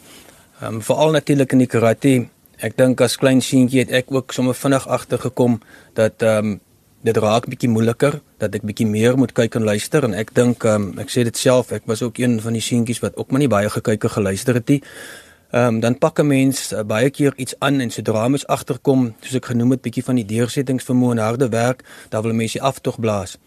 Ehm 0.61 0.75
um, 0.75 0.83
veral 0.83 1.11
natuurlik 1.11 1.53
in 1.53 1.59
die 1.59 1.67
karate. 1.67 2.29
Ek 2.59 2.77
dink 2.77 3.01
as 3.01 3.17
klein 3.17 3.41
seentjie 3.41 3.81
het 3.81 3.91
ek 3.91 4.13
ook 4.13 4.33
sommer 4.33 4.55
vinnig 4.55 4.89
agtergekom 4.89 5.61
dat 5.95 6.23
ehm 6.23 6.37
um, 6.45 6.61
dit 7.03 7.17
raak 7.17 7.47
bietjie 7.49 7.71
moeiliker, 7.73 8.21
dat 8.39 8.55
ek 8.55 8.63
bietjie 8.69 8.87
meer 8.87 9.17
moet 9.17 9.33
kyk 9.33 9.55
en 9.57 9.65
luister 9.65 10.05
en 10.05 10.15
ek 10.15 10.35
dink 10.37 10.65
ehm 10.65 10.91
um, 10.91 10.99
ek 10.99 11.09
sê 11.09 11.25
dit 11.25 11.37
self, 11.37 11.73
ek 11.73 11.87
was 11.87 12.03
ook 12.03 12.19
een 12.19 12.41
van 12.41 12.53
die 12.53 12.63
seentjies 12.63 13.01
wat 13.01 13.17
ook 13.17 13.31
maar 13.31 13.41
nie 13.41 13.49
baie 13.49 13.71
gekyk 13.71 14.05
en 14.05 14.11
geluister 14.11 14.55
het 14.55 14.69
nie. 14.69 14.83
Ehm 15.51 15.67
um, 15.67 15.81
dan 15.81 15.99
pak 15.99 16.19
'n 16.19 16.27
mens 16.27 16.73
uh, 16.73 16.81
baie 16.87 17.11
keer 17.11 17.33
iets 17.37 17.55
aan 17.59 17.81
en 17.81 17.91
sodra 17.91 18.29
mens 18.29 18.47
agterkom, 18.47 19.15
soos 19.21 19.35
ek 19.35 19.45
genoem 19.45 19.71
het, 19.71 19.81
bietjie 19.83 20.05
van 20.05 20.15
die 20.15 20.25
deursettingsvermoë 20.25 21.11
en 21.11 21.19
harde 21.19 21.49
werk, 21.49 21.85
dan 22.09 22.23
wil 22.23 22.33
mense 22.33 22.61
aftog 22.61 23.01
blaas. 23.01 23.39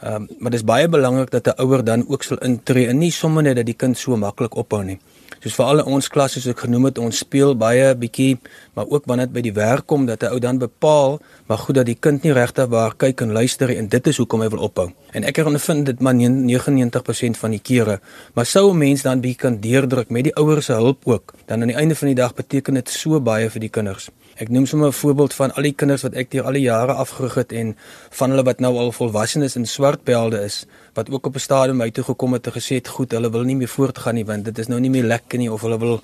Ehm 0.00 0.14
um, 0.14 0.28
maar 0.38 0.50
dis 0.50 0.64
baie 0.64 0.88
belangrik 0.88 1.30
dat 1.30 1.46
'n 1.46 1.60
ouer 1.62 1.84
dan 1.84 2.08
ook 2.08 2.22
sal 2.22 2.38
intree 2.38 2.86
en 2.86 2.98
nie 2.98 3.10
sommer 3.10 3.42
net 3.42 3.56
dat 3.56 3.66
die 3.66 3.74
kind 3.74 3.98
so 3.98 4.16
maklik 4.16 4.54
ophou 4.54 4.84
nie 4.84 4.98
soos 5.42 5.54
vir 5.54 5.64
al 5.64 5.82
ons 5.86 6.08
klasse 6.08 6.40
soos 6.40 6.52
ek 6.52 6.64
genoem 6.66 6.88
het, 6.88 6.98
ons 6.98 7.18
speel 7.24 7.54
baie 7.58 7.94
bietjie, 7.94 8.38
maar 8.74 8.86
ook 8.88 9.06
wanneer 9.06 9.26
dit 9.26 9.34
by 9.34 9.42
die 9.48 9.54
werk 9.54 9.86
kom 9.86 10.06
dat 10.06 10.22
'n 10.22 10.32
ou 10.32 10.38
dan 10.38 10.58
bepaal, 10.58 11.20
maar 11.46 11.58
goed 11.58 11.74
dat 11.74 11.86
die 11.86 11.98
kind 12.00 12.22
nie 12.22 12.32
regtig 12.32 12.68
waar 12.68 12.94
kyk 12.96 13.20
en 13.20 13.32
luister 13.32 13.70
en 13.76 13.88
dit 13.88 14.06
is 14.06 14.16
hoekom 14.16 14.40
hy 14.40 14.48
wil 14.48 14.62
ophou. 14.68 14.92
En 15.12 15.24
ek 15.24 15.36
het 15.36 15.46
ondervind 15.46 15.86
dit 15.86 16.00
maar 16.00 16.14
99% 16.14 17.36
van 17.36 17.50
die 17.50 17.62
kere, 17.62 18.00
maar 18.34 18.46
sou 18.46 18.70
'n 18.70 18.78
mens 18.78 19.02
dan 19.02 19.20
bietjie 19.20 19.38
kan 19.38 19.60
deurdruk 19.60 20.10
met 20.10 20.24
die 20.24 20.34
ouers 20.34 20.66
se 20.66 20.72
hulp 20.72 21.00
ook, 21.04 21.34
dan 21.46 21.60
aan 21.60 21.68
die 21.68 21.76
einde 21.76 21.94
van 21.94 22.08
die 22.08 22.14
dag 22.14 22.34
beteken 22.34 22.74
dit 22.74 22.88
so 22.88 23.20
baie 23.20 23.50
vir 23.50 23.60
die 23.60 23.70
kinders. 23.70 24.10
Ek 24.38 24.52
noem 24.54 24.66
sommer 24.66 24.88
'n 24.88 24.92
voorbeeld 24.92 25.34
van 25.34 25.54
al 25.54 25.62
die 25.62 25.72
kinders 25.72 26.02
wat 26.02 26.14
ek 26.14 26.30
deur 26.30 26.44
al 26.46 26.52
die 26.52 26.62
jare 26.70 26.92
afgerig 26.92 27.34
het 27.34 27.52
en 27.52 27.76
van 28.10 28.30
hulle 28.30 28.44
wat 28.44 28.60
nou 28.60 28.76
al 28.78 28.92
volwassenes 28.92 29.56
in 29.56 29.66
swart 29.66 30.04
belde 30.04 30.38
is 30.44 30.66
wat 30.94 31.10
ook 31.10 31.26
op 31.26 31.34
'n 31.34 31.38
stadium 31.38 31.82
uit 31.82 31.94
toe 31.94 32.04
gekom 32.04 32.32
het 32.32 32.46
en 32.46 32.52
gesê 32.52 32.74
het 32.74 32.88
goed, 32.88 33.12
hulle 33.12 33.30
wil 33.30 33.42
nie 33.42 33.56
meer 33.56 33.68
voortgaan 33.68 34.14
nie 34.14 34.24
want 34.24 34.44
dit 34.44 34.58
is 34.58 34.66
nou 34.66 34.80
nie 34.80 34.90
meer 34.90 35.04
lekker 35.04 35.38
nie 35.38 35.52
of 35.52 35.60
hulle 35.60 35.78
wil 35.78 36.02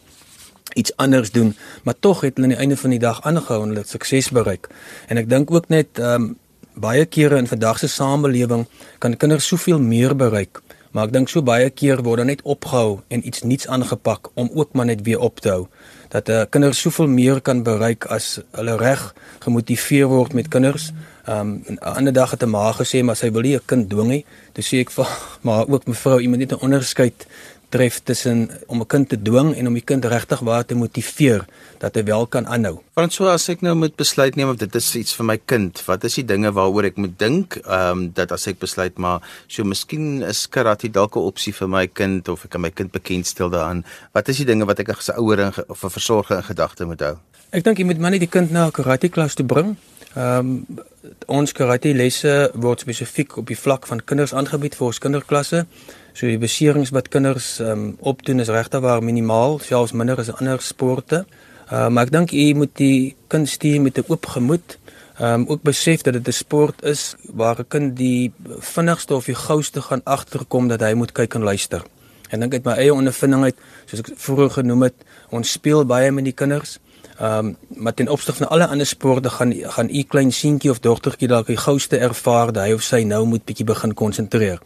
iets 0.75 0.97
anders 0.97 1.31
doen, 1.31 1.57
maar 1.83 1.95
tog 2.01 2.21
het 2.21 2.37
hulle 2.37 2.49
aan 2.49 2.55
die 2.55 2.61
einde 2.61 2.77
van 2.77 2.91
die 2.91 2.99
dag 2.99 3.23
aangehou 3.23 3.63
en 3.63 3.69
hulle 3.69 3.85
sukses 3.87 4.31
bereik. 4.31 4.69
En 5.07 5.17
ek 5.17 5.29
dink 5.29 5.51
ook 5.51 5.69
net 5.69 5.99
ehm 5.99 6.23
um, 6.23 6.39
baie 6.75 7.07
kere 7.07 7.37
in 7.37 7.47
vandag 7.47 7.79
se 7.79 7.89
samelewing 7.89 8.67
kan 8.99 9.17
kinders 9.17 9.47
soveel 9.47 9.79
meer 9.79 10.17
bereik. 10.17 10.63
Maar 10.91 11.05
ek 11.05 11.13
dink 11.13 11.29
so 11.29 11.43
baie 11.43 11.71
keer 11.71 12.03
word 12.03 12.21
hulle 12.23 12.31
net 12.31 12.43
opgehou 12.43 13.01
en 13.09 13.27
iets 13.27 13.43
nuuts 13.43 13.67
aangepak 13.67 14.31
om 14.35 14.51
ook 14.55 14.73
maar 14.73 14.87
net 14.87 15.03
weer 15.03 15.19
op 15.19 15.41
te 15.41 15.49
hou 15.49 15.69
dat 16.15 16.29
'n 16.29 16.31
uh, 16.31 16.43
kinders 16.51 16.81
soveel 16.81 17.07
meer 17.07 17.41
kan 17.41 17.63
bereik 17.63 18.05
as 18.07 18.41
hulle 18.51 18.77
reg 18.77 19.15
gemotiveer 19.39 20.07
word 20.07 20.33
met 20.33 20.49
kinders. 20.49 20.93
Ehm 21.27 21.41
um, 21.41 21.63
'n 21.67 21.79
ander 21.79 22.13
dag 22.13 22.31
het 22.31 22.43
'n 22.43 22.51
ma 22.51 22.73
gesê 22.73 23.03
maar 23.03 23.17
sy 23.17 23.31
wil 23.33 23.43
nie 23.43 23.57
'n 23.57 23.67
kind 23.67 23.91
dwing 23.91 24.09
nie. 24.09 24.25
Dis 24.53 24.69
sê 24.69 24.79
ek 24.79 24.91
vir 24.91 25.09
maar 25.47 25.67
ook 25.69 25.87
mevrou 25.87 26.21
iemand 26.21 26.41
net 26.41 26.53
'n 26.53 26.65
onderskeid 26.65 27.27
tref 27.69 28.01
tussen 28.05 28.51
om 28.67 28.81
'n 28.81 28.87
kind 28.87 29.09
te 29.09 29.23
dwing 29.23 29.55
en 29.57 29.67
om 29.67 29.75
die 29.75 29.85
kind 29.85 30.05
regtig 30.05 30.41
waar 30.41 30.65
te 30.65 30.75
motiveer 30.75 31.45
dat 31.79 31.95
hy 31.95 32.05
wel 32.05 32.27
kan 32.27 32.47
aanhou. 32.47 32.81
Want 32.95 33.13
so 33.13 33.27
as 33.27 33.49
ek 33.49 33.61
nou 33.61 33.75
moet 33.75 33.97
besluit 33.97 34.37
neem 34.37 34.49
of 34.49 34.57
dit 34.57 34.75
is 34.75 34.95
iets 34.95 35.15
vir 35.15 35.25
my 35.25 35.39
kind, 35.45 35.85
wat 35.87 36.05
is 36.05 36.15
die 36.15 36.25
dinge 36.25 36.53
waaroor 36.53 36.85
ek 36.85 36.97
moet 36.97 37.19
dink? 37.19 37.57
Ehm 37.57 37.91
um, 37.91 38.13
dat 38.15 38.33
as 38.33 38.47
ek 38.47 38.59
besluit 38.59 38.99
maar 38.99 39.21
so 39.47 39.65
miskien 39.65 40.23
is 40.23 40.47
karate 40.49 40.91
dalk 40.91 41.17
'n 41.17 41.21
opsie 41.21 41.53
vir 41.53 41.69
my 41.69 41.87
kind 41.87 42.29
of 42.29 42.45
ek 42.45 42.51
kan 42.51 42.61
my 42.61 42.71
kind 42.71 42.93
bekendstel 42.93 43.51
daaraan. 43.51 43.85
Wat 44.13 44.29
is 44.29 44.37
die 44.37 44.47
dinge 44.47 44.65
wat 44.65 44.79
ek 44.79 44.89
as 44.89 45.11
'n 45.11 45.19
ouer 45.19 45.65
of 45.69 45.85
'n 45.85 45.91
versorger 45.91 46.37
in 46.37 46.45
gedagte 46.45 46.85
moet 46.85 47.01
hou? 47.01 47.17
Ek 47.51 47.65
dink 47.65 47.79
jy 47.79 47.85
moet 47.85 47.99
maar 47.99 48.11
net 48.11 48.21
die 48.21 48.29
kind 48.29 48.51
na 48.51 48.67
'n 48.67 48.73
karate 48.73 49.09
klas 49.09 49.35
toe 49.35 49.47
bring. 49.47 49.77
Ehm 50.15 50.39
um, 50.39 50.79
ons 51.27 51.53
karate 51.53 51.95
lesse 51.95 52.51
word 52.55 52.81
spesifiek 52.81 53.37
op 53.37 53.47
die 53.47 53.59
vlak 53.59 53.87
van 53.87 54.05
kinders 54.05 54.35
aangebied 54.35 54.75
vir 54.75 54.87
ons 54.87 54.99
kinderklasse. 54.99 55.67
So 56.15 56.29
die 56.31 56.39
beserings 56.39 56.93
wat 56.95 57.09
kinders 57.11 57.59
ehm 57.59 57.71
um, 57.71 57.97
opdoen 58.07 58.39
is 58.39 58.51
regtig 58.55 58.81
waar 58.85 59.03
minimaal, 59.03 59.59
selfs 59.59 59.93
minder 59.99 60.21
as 60.23 60.31
ander 60.31 60.61
sporte. 60.63 61.25
Ehm 61.67 61.75
uh, 61.75 61.89
maar 61.91 62.07
ek 62.07 62.13
dink 62.15 62.31
jy 62.31 62.53
moet 62.55 62.71
die 62.79 63.17
kind 63.29 63.51
stuur 63.51 63.81
met 63.83 63.99
'n 63.99 64.07
oop 64.07 64.27
gemoed. 64.27 64.79
Ehm 65.19 65.41
um, 65.41 65.49
ook 65.49 65.63
besef 65.67 66.07
dat 66.07 66.15
dit 66.15 66.29
'n 66.29 66.33
sport 66.33 66.85
is 66.85 67.17
waar 67.35 67.59
'n 67.59 67.67
kind 67.69 67.97
die 67.97 68.33
vinnigste 68.59 69.15
of 69.15 69.25
die 69.25 69.35
gouste 69.35 69.83
gaan 69.83 70.05
agterkom 70.05 70.69
dat 70.69 70.81
hy 70.81 70.95
moet 70.95 71.13
kyk 71.13 71.35
en 71.35 71.43
luister. 71.43 71.83
En 72.31 72.41
dink 72.41 72.53
uit 72.53 72.65
my 72.65 72.73
eie 72.73 72.95
ondervinding 72.95 73.43
uit, 73.43 73.57
soos 73.85 73.99
ek 73.99 74.15
vroeër 74.17 74.51
genoem 74.51 74.83
het, 74.83 74.95
ons 75.31 75.51
speel 75.51 75.85
baie 75.85 76.11
met 76.13 76.25
die 76.25 76.33
kinders. 76.33 76.79
Ehm 77.19 77.47
um, 77.47 77.57
maar 77.69 77.95
ten 77.95 78.09
opsigte 78.09 78.45
van 78.45 78.49
alle 78.49 78.67
ander 78.67 78.87
sporte 78.87 79.31
gaan 79.31 79.53
gaan 79.53 79.89
u 79.91 80.03
klein 80.03 80.33
seentjie 80.33 80.71
of 80.71 80.79
dogtertjie 80.79 81.29
dalk 81.29 81.47
die 81.47 81.57
gouste 81.67 81.99
ervaar 81.99 82.53
dat 82.53 82.65
hy 82.65 82.73
of 82.73 82.83
sy 82.83 83.03
nou 83.03 83.27
moet 83.27 83.45
bietjie 83.45 83.67
begin 83.67 83.95
konsentreer. 83.95 84.61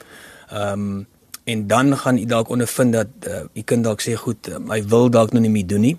Ehm 0.51 0.73
um, 0.73 1.07
en 1.49 1.67
dan 1.67 1.97
gaan 1.97 2.19
u 2.19 2.25
dalk 2.29 2.49
ondervind 2.53 2.93
dat 2.93 3.07
uh, 3.29 3.41
u 3.55 3.63
kind 3.65 3.85
dalk 3.85 4.03
sê 4.05 4.15
goed, 4.21 4.49
uh, 4.53 4.61
hy 4.69 4.83
wil 4.91 5.09
dalk 5.11 5.33
nou 5.33 5.41
nie 5.45 5.53
meer 5.53 5.67
doen 5.67 5.85
nie. 5.87 5.95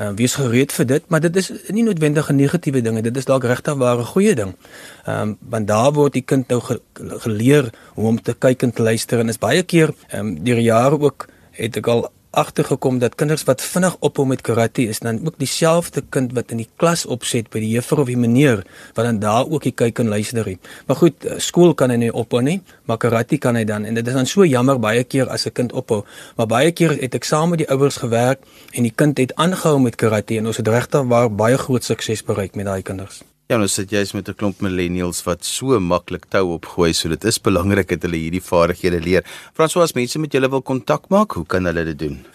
Uh, 0.00 0.10
wees 0.16 0.36
gereed 0.40 0.72
vir 0.72 0.88
dit, 0.88 1.08
maar 1.12 1.20
dit 1.20 1.36
is 1.36 1.50
nie 1.68 1.84
noodwendig 1.84 2.30
'n 2.30 2.40
negatiewe 2.40 2.80
ding, 2.80 3.00
dit 3.04 3.16
is 3.16 3.28
dalk 3.28 3.44
regtig 3.44 3.76
ware 3.84 4.04
goeie 4.14 4.34
ding. 4.34 4.56
Ehm 5.04 5.20
um, 5.20 5.36
want 5.40 5.68
daar 5.68 5.92
word 5.92 6.12
die 6.12 6.24
kind 6.24 6.48
nou 6.48 6.60
ge 6.60 6.80
geleer 7.26 7.72
hoe 7.94 8.06
om 8.06 8.22
te 8.22 8.34
kyk 8.34 8.62
en 8.62 8.72
te 8.72 8.82
luister 8.82 9.18
en 9.18 9.28
is 9.28 9.38
baie 9.38 9.62
keer 9.62 9.94
ehm 10.08 10.26
um, 10.26 10.44
deur 10.44 10.58
jare 10.58 10.98
ook 10.98 11.28
het 11.50 11.76
ek 11.76 11.86
al 11.86 12.08
agtergekom 12.34 12.98
dat 12.98 13.14
kinders 13.14 13.44
wat 13.48 13.62
vinnig 13.62 13.96
ophou 14.00 14.26
met 14.26 14.42
karate 14.44 14.86
is 14.92 14.98
dan 14.98 15.20
ook 15.26 15.38
dieselfde 15.38 16.02
kind 16.10 16.32
wat 16.36 16.50
in 16.50 16.62
die 16.62 16.68
klas 16.76 17.06
opset 17.06 17.50
by 17.50 17.62
die 17.62 17.72
juffrou 17.74 18.02
of 18.02 18.10
die 18.10 18.18
meneer 18.18 18.64
wat 18.94 19.08
dan 19.08 19.18
daar 19.22 19.50
ook 19.50 19.66
die 19.66 19.72
kyk 19.72 19.98
en 19.98 20.08
luister 20.12 20.46
het. 20.46 20.70
Maar 20.86 20.96
goed, 20.96 21.24
eh, 21.24 21.38
skool 21.38 21.74
kan 21.74 21.90
hy 21.90 21.96
nie 21.96 22.12
ophou 22.12 22.42
nie, 22.42 22.60
maar 22.84 22.98
karate 22.98 23.38
kan 23.38 23.56
hy 23.56 23.64
dan 23.64 23.84
en 23.84 23.94
dit 23.94 24.06
is 24.06 24.14
dan 24.14 24.26
so 24.26 24.44
jammer 24.44 24.78
baie 24.80 25.04
keer 25.04 25.28
as 25.28 25.46
'n 25.46 25.52
kind 25.52 25.72
ophou. 25.72 26.04
Maar 26.36 26.46
baie 26.46 26.72
keer 26.72 26.96
het 27.00 27.14
ek 27.14 27.24
saam 27.24 27.50
met 27.50 27.58
die 27.58 27.70
ouers 27.70 27.96
gewerk 27.96 28.40
en 28.72 28.82
die 28.82 28.94
kind 28.94 29.18
het 29.18 29.34
aangehou 29.34 29.80
met 29.80 29.96
karate 29.96 30.36
en 30.36 30.46
ons 30.46 30.56
het 30.56 30.68
regtig 30.68 31.06
baie 31.36 31.58
groot 31.58 31.84
sukses 31.84 32.22
bereik 32.22 32.54
met 32.54 32.66
daai 32.66 32.82
kinders. 32.82 33.33
Ja, 33.46 33.58
nou 33.60 33.68
sit 33.68 33.90
jy's 33.92 34.12
met 34.16 34.28
'n 34.28 34.34
klomp 34.34 34.60
millennials 34.60 35.24
wat 35.24 35.44
so 35.44 35.80
maklik 35.80 36.24
tou 36.28 36.52
opgooi, 36.54 36.92
so 36.92 37.08
dit 37.08 37.24
is 37.24 37.40
belangrik 37.40 37.88
dat 37.88 38.02
hulle 38.02 38.16
hierdie 38.16 38.42
vaardighede 38.42 39.00
leer. 39.00 39.24
François, 39.52 39.84
as 39.84 39.92
mense 39.92 40.18
met 40.18 40.32
julle 40.32 40.50
wil 40.50 40.62
kontak 40.62 41.08
maak, 41.08 41.32
hoe 41.32 41.46
kan 41.46 41.64
hulle 41.64 41.84
dit 41.84 41.98
doen? 41.98 42.26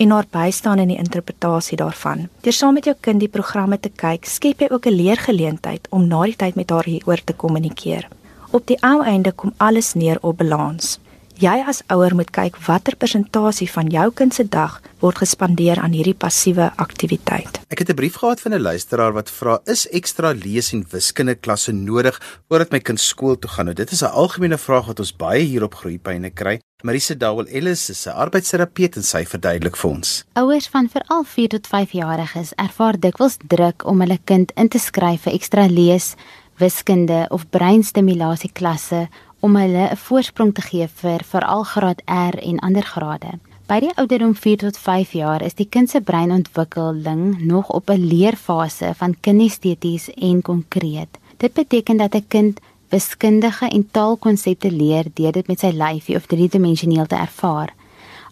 en 0.00 0.10
haar 0.10 0.26
bystaan 0.32 0.78
in 0.78 0.88
die 0.88 0.98
interpretasie 0.98 1.76
daarvan. 1.76 2.28
Deur 2.40 2.56
saam 2.56 2.74
met 2.78 2.86
jou 2.88 2.96
kind 3.00 3.20
die 3.20 3.28
programme 3.28 3.76
te 3.80 3.90
kyk, 4.02 4.24
skep 4.24 4.60
jy 4.64 4.68
ook 4.72 4.86
'n 4.86 4.96
leergeleentheid 4.96 5.88
om 5.90 6.08
na 6.08 6.22
die 6.24 6.36
tyd 6.36 6.54
met 6.54 6.70
haar 6.70 6.84
hieroor 6.84 7.20
te 7.24 7.32
kommunikeer. 7.32 8.08
Op 8.50 8.66
die 8.66 8.80
ou 8.82 9.02
einde 9.04 9.32
kom 9.32 9.52
alles 9.56 9.94
neer 9.94 10.18
op 10.20 10.36
balans. 10.36 10.98
Jy 11.40 11.62
as 11.64 11.78
ouer 11.88 12.12
moet 12.12 12.28
kyk 12.36 12.58
watter 12.66 12.92
persentasie 13.00 13.64
van 13.72 13.88
jou 13.88 14.10
kind 14.12 14.34
se 14.36 14.44
dag 14.44 14.74
word 15.00 15.22
gespandeer 15.22 15.78
aan 15.80 15.94
hierdie 15.96 16.12
passiewe 16.12 16.66
aktiwiteit. 16.76 17.62
Ek 17.72 17.80
het 17.80 17.88
'n 17.88 17.96
brief 17.96 18.20
gehad 18.20 18.40
van 18.40 18.52
'n 18.52 18.60
luisteraar 18.60 19.12
wat 19.12 19.30
vra: 19.30 19.58
"Is 19.64 19.88
ekstra 19.88 20.32
lees 20.32 20.72
en 20.72 20.84
wiskunde 20.90 21.34
klasse 21.34 21.72
nodig 21.72 22.20
voordat 22.48 22.70
my 22.72 22.80
kind 22.80 23.00
skool 23.00 23.38
toe 23.38 23.50
gaan?" 23.50 23.64
Nou 23.64 23.74
dit 23.74 23.90
is 23.90 24.02
'n 24.02 24.12
algemene 24.12 24.58
vraag 24.58 24.86
wat 24.86 25.00
ons 25.00 25.16
baie 25.16 25.42
hier 25.42 25.62
op 25.62 25.74
Groepyne 25.74 26.30
kry. 26.30 26.60
Marisa 26.82 27.14
Dowell 27.14 27.48
Ellis 27.48 27.88
is 27.88 28.06
'n 28.06 28.10
arbeidsterapeut 28.10 28.96
en 28.96 29.02
sy 29.02 29.24
verduidelik 29.24 29.76
vir 29.76 29.90
ons. 29.90 30.24
Ouers 30.34 30.68
van 30.68 30.88
veral 30.88 31.24
4 31.24 31.48
tot 31.48 31.66
5 31.66 31.92
jariges 31.92 32.52
ervaar 32.56 32.98
dikwels 32.98 33.36
druk 33.46 33.86
om 33.86 34.00
hulle 34.00 34.18
kind 34.24 34.52
in 34.56 34.68
te 34.68 34.78
skryf 34.78 35.22
vir 35.22 35.32
ekstra 35.32 35.66
lees, 35.66 36.14
wiskunde 36.58 37.26
of 37.30 37.48
breinstimulasie 37.50 38.52
klasse 38.52 39.08
om 39.40 39.56
hulle 39.56 39.88
'n 39.90 39.96
voorsprong 39.96 40.54
te 40.54 40.62
gee 40.62 40.88
vir 40.88 41.20
veral 41.24 41.64
graad 41.64 42.00
R 42.06 42.38
en 42.38 42.58
ander 42.58 42.82
grade. 42.82 43.38
By 43.66 43.80
die 43.80 43.92
ouderdom 43.94 44.34
4 44.34 44.56
tot 44.56 44.78
5 44.78 45.12
jaar 45.12 45.42
is 45.42 45.54
die 45.54 45.68
kind 45.68 45.90
se 45.90 46.00
breinontwikkeling 46.00 47.38
nog 47.46 47.70
op 47.70 47.90
'n 47.90 48.06
leerfase 48.06 48.94
van 48.94 49.16
kinesteties 49.20 50.10
en 50.14 50.42
konkreet. 50.42 51.18
Dit 51.36 51.52
beteken 51.52 51.96
dat 51.96 52.14
'n 52.14 52.24
kind 52.28 52.60
wiskundige 52.88 53.68
en 53.68 53.88
taalkonsepte 53.90 54.70
leer 54.70 55.04
deur 55.14 55.32
dit 55.32 55.46
met 55.46 55.60
sy 55.60 55.70
lyfie 55.70 56.16
of 56.16 56.26
driedimensioneel 56.26 57.06
te 57.06 57.14
ervaar. 57.14 57.74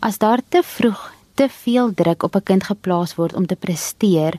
As 0.00 0.18
daar 0.18 0.40
te 0.48 0.62
vroeg 0.62 1.12
te 1.34 1.48
veel 1.48 1.94
druk 1.94 2.22
op 2.22 2.34
'n 2.34 2.42
kind 2.42 2.64
geplaas 2.64 3.14
word 3.14 3.34
om 3.34 3.46
te 3.46 3.56
presteer, 3.56 4.34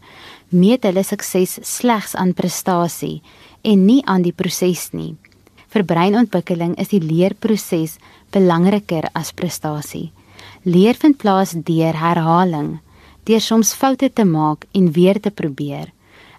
meet 0.50 0.84
hulle 0.84 1.04
sukses 1.04 1.58
slegs 1.62 2.16
aan 2.16 2.34
prestasie 2.34 3.22
en 3.62 3.86
nie 3.86 4.06
aan 4.06 4.22
die 4.22 4.34
proses 4.34 4.90
nie. 4.92 5.16
Vir 5.70 5.84
breinontwikkeling 5.86 6.74
is 6.82 6.90
die 6.90 7.02
leerproses 7.02 8.00
belangriker 8.34 9.06
as 9.14 9.30
prestasie. 9.38 10.10
Leer 10.66 10.98
vind 10.98 11.20
plaas 11.22 11.54
deur 11.54 11.94
herhaling, 11.94 12.80
deur 13.30 13.44
soms 13.44 13.76
foute 13.78 14.10
te 14.10 14.26
maak 14.26 14.66
en 14.74 14.90
weer 14.96 15.20
te 15.22 15.30
probeer. 15.30 15.94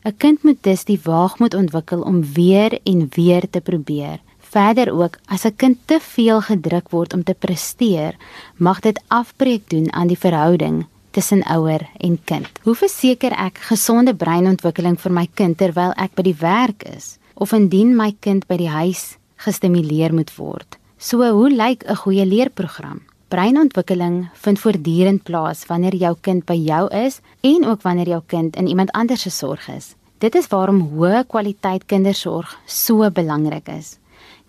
'n 0.04 0.16
Kind 0.18 0.42
moet 0.42 0.62
dus 0.62 0.84
die 0.84 0.98
waagmoed 1.04 1.54
ontwikkel 1.54 2.02
om 2.02 2.24
weer 2.34 2.78
en 2.84 3.08
weer 3.14 3.46
te 3.50 3.60
probeer. 3.60 4.18
Verder 4.40 4.90
ook, 4.90 5.18
as 5.28 5.44
'n 5.44 5.56
kind 5.56 5.78
te 5.86 6.00
veel 6.00 6.40
gedruk 6.40 6.90
word 6.90 7.14
om 7.14 7.22
te 7.22 7.34
presteer, 7.34 8.16
mag 8.56 8.80
dit 8.80 8.98
afbreek 9.08 9.70
doen 9.70 9.92
aan 9.92 10.08
die 10.08 10.18
verhouding 10.18 10.86
tussen 11.10 11.42
ouer 11.42 11.88
en 11.98 12.18
kind. 12.24 12.48
Hoe 12.62 12.74
verseker 12.74 13.32
ek 13.32 13.58
gesonde 13.58 14.14
breinontwikkeling 14.14 14.98
vir 14.98 15.12
my 15.12 15.28
kind 15.34 15.58
terwyl 15.58 15.92
ek 15.96 16.14
by 16.14 16.22
die 16.22 16.40
werk 16.40 16.82
is 16.96 17.18
of 17.34 17.52
indien 17.52 17.96
my 17.96 18.14
kind 18.20 18.46
by 18.46 18.56
die 18.56 18.68
huis 18.68 19.19
gestimuleer 19.44 20.14
moet 20.14 20.32
word? 20.36 20.78
So, 20.98 21.24
hoe 21.24 21.50
lyk 21.50 21.84
'n 21.88 21.96
goeie 21.96 22.26
leerprogram? 22.26 23.00
Breinontwikkeling 23.30 24.28
vind 24.34 24.58
voortdurend 24.58 25.22
plaas 25.22 25.66
wanneer 25.66 25.94
jou 25.94 26.16
kind 26.20 26.44
by 26.44 26.54
jou 26.54 26.88
is 26.90 27.20
en 27.40 27.64
ook 27.64 27.82
wanneer 27.82 28.08
jou 28.08 28.22
kind 28.26 28.56
in 28.56 28.66
iemand 28.66 28.90
anders 28.90 29.22
se 29.22 29.30
sorg 29.30 29.68
is. 29.68 29.94
Dit 30.18 30.34
is 30.34 30.48
waarom 30.50 30.80
hoë 30.92 31.24
kwaliteit 31.26 31.86
kindersorg 31.86 32.58
so 32.66 33.10
belangrik 33.10 33.68
is. 33.68 33.98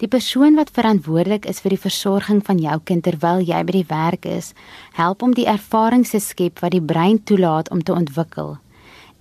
Die 0.02 0.10
persoon 0.10 0.56
wat 0.58 0.74
verantwoordelik 0.74 1.46
is 1.46 1.62
vir 1.62 1.76
die 1.76 1.84
versorging 1.84 2.42
van 2.46 2.58
jou 2.58 2.80
kind 2.90 3.04
terwyl 3.06 3.44
jy 3.46 3.62
by 3.64 3.76
die 3.76 3.88
werk 3.88 4.26
is, 4.26 4.54
help 4.98 5.22
om 5.22 5.36
die 5.38 5.46
ervaring 5.46 6.08
te 6.10 6.20
skep 6.20 6.60
wat 6.66 6.74
die 6.74 6.82
brein 6.82 7.22
toelaat 7.24 7.70
om 7.70 7.84
te 7.86 7.94
ontwikkel. 7.94 8.58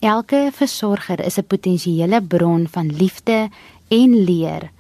Elke 0.01 0.49
versorger 0.57 1.21
is 1.21 1.39
'n 1.39 1.45
potensiële 1.45 2.23
bron 2.23 2.67
van 2.67 2.89
liefde 2.89 3.51
en 3.89 4.25
leer, 4.25 4.71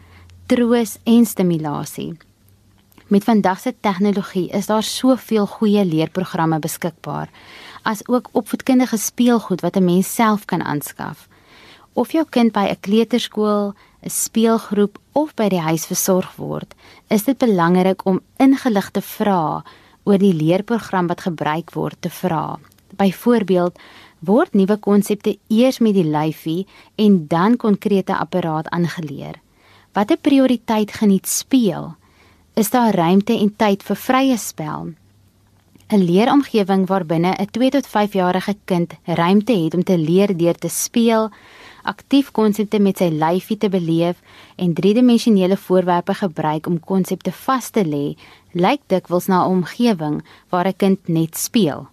troos 0.50 0.97
en 1.07 1.26
stimulasie. 1.26 2.16
Met 3.07 3.25
vandag 3.25 3.61
se 3.61 3.71
tegnologie 3.80 4.49
is 4.50 4.66
daar 4.66 4.83
soveel 4.83 5.47
goeie 5.47 5.85
leerprogramme 5.87 6.59
beskikbaar, 6.59 7.28
as 7.87 8.00
ook 8.09 8.33
opvoedkundige 8.33 8.99
speelgoed 8.99 9.61
wat 9.61 9.76
'n 9.76 9.85
mens 9.85 10.14
self 10.14 10.45
kan 10.45 10.62
aanskaf. 10.62 11.28
Of 11.92 12.12
jou 12.12 12.25
kind 12.28 12.52
by 12.52 12.66
'n 12.71 12.80
kleuterskool, 12.80 13.75
'n 14.02 14.11
speelgroep 14.11 14.99
of 15.12 15.35
by 15.35 15.49
die 15.49 15.61
huis 15.61 15.87
versorg 15.87 16.37
word, 16.37 16.75
is 17.09 17.25
dit 17.25 17.38
belangrik 17.38 18.04
om 18.04 18.21
ingeligte 18.37 19.00
vrae 19.00 19.62
oor 20.02 20.19
die 20.19 20.35
leerprogram 20.35 21.07
wat 21.07 21.21
gebruik 21.21 21.71
word 21.73 21.97
te 22.00 22.11
vra. 22.11 22.59
Byvoorbeeld, 22.97 23.78
word 24.19 24.54
nuwe 24.54 24.76
konsepte 24.76 25.38
eers 25.49 25.78
met 25.78 25.95
die 25.95 26.11
lyfie 26.11 26.66
en 26.95 27.26
dan 27.28 27.57
konkrete 27.57 28.16
apparaat 28.16 28.69
aangeleer? 28.69 29.35
Watter 29.92 30.16
prioriteit 30.16 30.92
geniet 30.92 31.26
speel? 31.26 31.97
is 32.61 32.70
daar 32.70 32.94
ruimte 32.94 33.32
en 33.38 33.52
tyd 33.56 33.85
vir 33.87 33.97
vrye 33.97 34.37
spel. 34.38 34.90
'n 35.90 36.02
Leeromgewing 36.09 36.87
waarbinne 36.87 37.32
'n 37.35 37.50
2 37.50 37.70
tot 37.70 37.87
5 37.87 38.12
jarige 38.12 38.54
kind 38.64 38.92
ruimte 39.04 39.52
het 39.52 39.75
om 39.75 39.82
te 39.82 39.99
leer 39.99 40.37
deur 40.37 40.54
te 40.54 40.68
speel, 40.68 41.30
aktief 41.82 42.30
konsepte 42.30 42.78
met 42.78 42.99
sy 42.99 43.09
lyfie 43.09 43.56
te 43.56 43.68
beleef 43.68 44.16
en 44.56 44.75
driedimensionele 44.75 45.56
voorwerpe 45.56 46.14
gebruik 46.14 46.66
om 46.66 46.80
konsepte 46.80 47.32
vas 47.32 47.70
te 47.70 47.85
lê, 47.85 48.16
lyk 48.52 48.80
dikwels 48.87 49.26
na 49.26 49.44
'n 49.44 49.50
omgewing 49.50 50.23
waar 50.50 50.66
'n 50.66 50.76
kind 50.76 51.09
net 51.09 51.37
speel. 51.37 51.88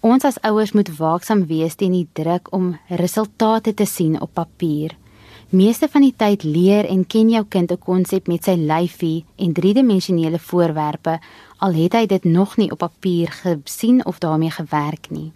Ons 0.00 0.24
as 0.24 0.40
ouers 0.40 0.72
moet 0.72 0.96
waaksaam 0.96 1.46
wees 1.46 1.74
teen 1.74 1.92
die 1.92 2.08
druk 2.12 2.52
om 2.52 2.78
resultate 2.88 3.74
te 3.74 3.84
sien 3.84 4.20
op 4.20 4.30
papier. 4.34 4.96
Meeste 5.54 5.86
van 5.86 6.02
die 6.02 6.14
tyd 6.16 6.42
leer 6.42 6.88
en 6.90 7.04
ken 7.06 7.28
jou 7.30 7.44
kind 7.48 7.70
'n 7.70 7.78
konsep 7.78 8.26
met 8.26 8.44
sy 8.44 8.56
lyfie 8.58 9.24
en 9.36 9.52
driedimensionele 9.52 10.38
voorwerpe 10.38 11.20
al 11.58 11.72
het 11.72 11.92
hy 11.92 12.06
dit 12.06 12.24
nog 12.24 12.56
nie 12.56 12.70
op 12.70 12.78
papier 12.78 13.30
gesien 13.30 14.04
of 14.06 14.18
daarmee 14.18 14.50
gewerk 14.50 15.06
nie. 15.10 15.32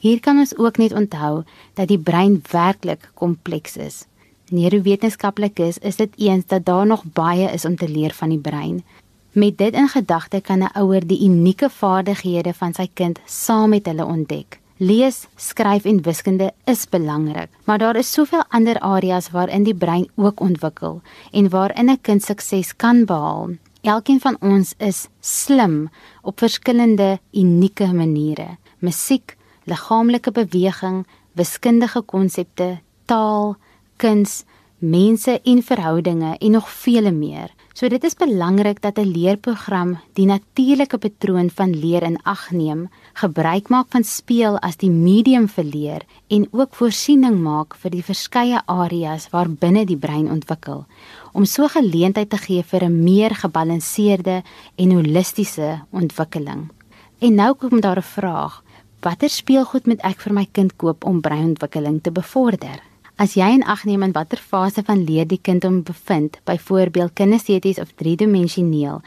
Hier 0.00 0.20
kan 0.20 0.38
ons 0.38 0.56
ook 0.56 0.76
net 0.78 0.92
onthou 0.92 1.44
dat 1.74 1.88
die 1.88 1.98
brein 1.98 2.42
werklik 2.50 3.10
kompleks 3.14 3.76
is. 3.76 4.06
Neurowetenskaplikes 4.50 5.78
is 5.78 5.96
dit 5.96 6.10
eens 6.16 6.46
dat 6.46 6.64
daar 6.64 6.86
nog 6.86 7.04
baie 7.12 7.52
is 7.52 7.64
om 7.64 7.76
te 7.76 7.88
leer 7.88 8.14
van 8.14 8.28
die 8.28 8.38
brein. 8.38 8.84
Met 9.32 9.58
dit 9.58 9.74
in 9.74 9.88
gedagte 9.88 10.40
kan 10.40 10.58
'n 10.58 10.70
ouer 10.72 11.06
die 11.06 11.24
unieke 11.24 11.70
vaardighede 11.70 12.54
van 12.54 12.74
sy 12.74 12.88
kind 12.94 13.18
saam 13.26 13.70
met 13.70 13.86
hulle 13.86 14.04
ontdek. 14.04 14.60
Lees, 14.78 15.26
skryf 15.34 15.88
en 15.90 15.96
wiskunde 16.06 16.52
is 16.70 16.84
belangrik, 16.86 17.50
maar 17.66 17.78
daar 17.78 17.96
is 17.96 18.12
soveel 18.12 18.44
ander 18.48 18.78
areas 18.78 19.30
waarin 19.34 19.64
die 19.66 19.74
brein 19.74 20.06
ook 20.14 20.40
ontwikkel 20.40 21.00
en 21.32 21.48
waarin 21.50 21.90
'n 21.90 22.00
kind 22.00 22.22
sukses 22.22 22.76
kan 22.76 23.04
behaal. 23.04 23.48
Elkeen 23.82 24.20
van 24.20 24.36
ons 24.40 24.74
is 24.78 25.08
slim 25.20 25.90
op 26.22 26.38
verskillende 26.38 27.18
unieke 27.32 27.92
maniere. 27.92 28.56
Musiek, 28.78 29.36
liggaamlike 29.64 30.32
beweging, 30.32 31.06
wiskundige 31.32 32.02
konsepte, 32.02 32.78
taal, 33.04 33.56
kuns, 33.96 34.44
mense 34.78 35.40
en 35.42 35.62
verhoudinge 35.62 36.36
en 36.38 36.50
nog 36.50 36.70
vele 36.70 37.10
meer. 37.10 37.50
So 37.78 37.86
dit 37.86 38.02
is 38.02 38.16
belangrik 38.18 38.80
dat 38.82 38.98
'n 38.98 39.12
leerprogram 39.14 39.98
die 40.12 40.26
natuurlike 40.26 40.98
patroon 40.98 41.50
van 41.50 41.70
leer 41.80 42.02
in 42.02 42.18
ag 42.22 42.50
neem, 42.50 42.88
gebruik 43.12 43.68
maak 43.68 43.86
van 43.88 44.04
speel 44.04 44.58
as 44.58 44.76
die 44.76 44.90
medium 44.90 45.48
vir 45.48 45.64
leer 45.64 46.02
en 46.26 46.48
ook 46.50 46.74
voorsiening 46.74 47.38
maak 47.42 47.76
vir 47.76 47.90
die 47.90 48.02
verskeie 48.02 48.62
areas 48.66 49.30
waarbinne 49.30 49.84
die 49.84 49.96
brein 49.96 50.30
ontwikkel 50.30 50.86
om 51.32 51.44
so 51.44 51.68
geleentheid 51.68 52.30
te 52.30 52.36
gee 52.36 52.62
vir 52.62 52.84
'n 52.84 53.04
meer 53.04 53.34
gebalanseerde 53.34 54.42
en 54.76 54.90
holistiese 54.90 55.80
ontwikkeling. 55.90 56.70
En 57.18 57.34
nou 57.34 57.54
kom 57.54 57.80
daar 57.80 57.98
'n 57.98 58.02
vraag: 58.02 58.62
Watter 59.00 59.30
speelgoed 59.30 59.86
moet 59.86 60.00
ek 60.02 60.20
vir 60.20 60.32
my 60.32 60.48
kind 60.52 60.76
koop 60.76 61.04
om 61.04 61.20
breinontwikkeling 61.20 62.02
te 62.02 62.10
bevorder? 62.10 62.87
As 63.18 63.32
jy 63.34 63.48
in 63.50 63.64
ag 63.66 63.80
neem 63.82 64.04
in 64.06 64.12
watter 64.14 64.38
fase 64.38 64.84
van 64.86 65.00
leer 65.02 65.26
die 65.26 65.40
kind 65.42 65.64
hom 65.66 65.80
bevind, 65.82 66.36
byvoorbeeld 66.46 67.16
kinesteties 67.18 67.80
of 67.82 67.90
driedimensioneel, 67.98 69.00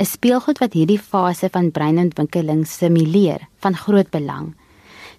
is 0.00 0.14
speelgoed 0.16 0.62
wat 0.62 0.72
hierdie 0.72 0.96
fase 0.96 1.50
van 1.52 1.68
breinontwikkeling 1.76 2.62
simuleer 2.64 3.44
van 3.60 3.76
groot 3.76 4.08
belang. 4.08 4.54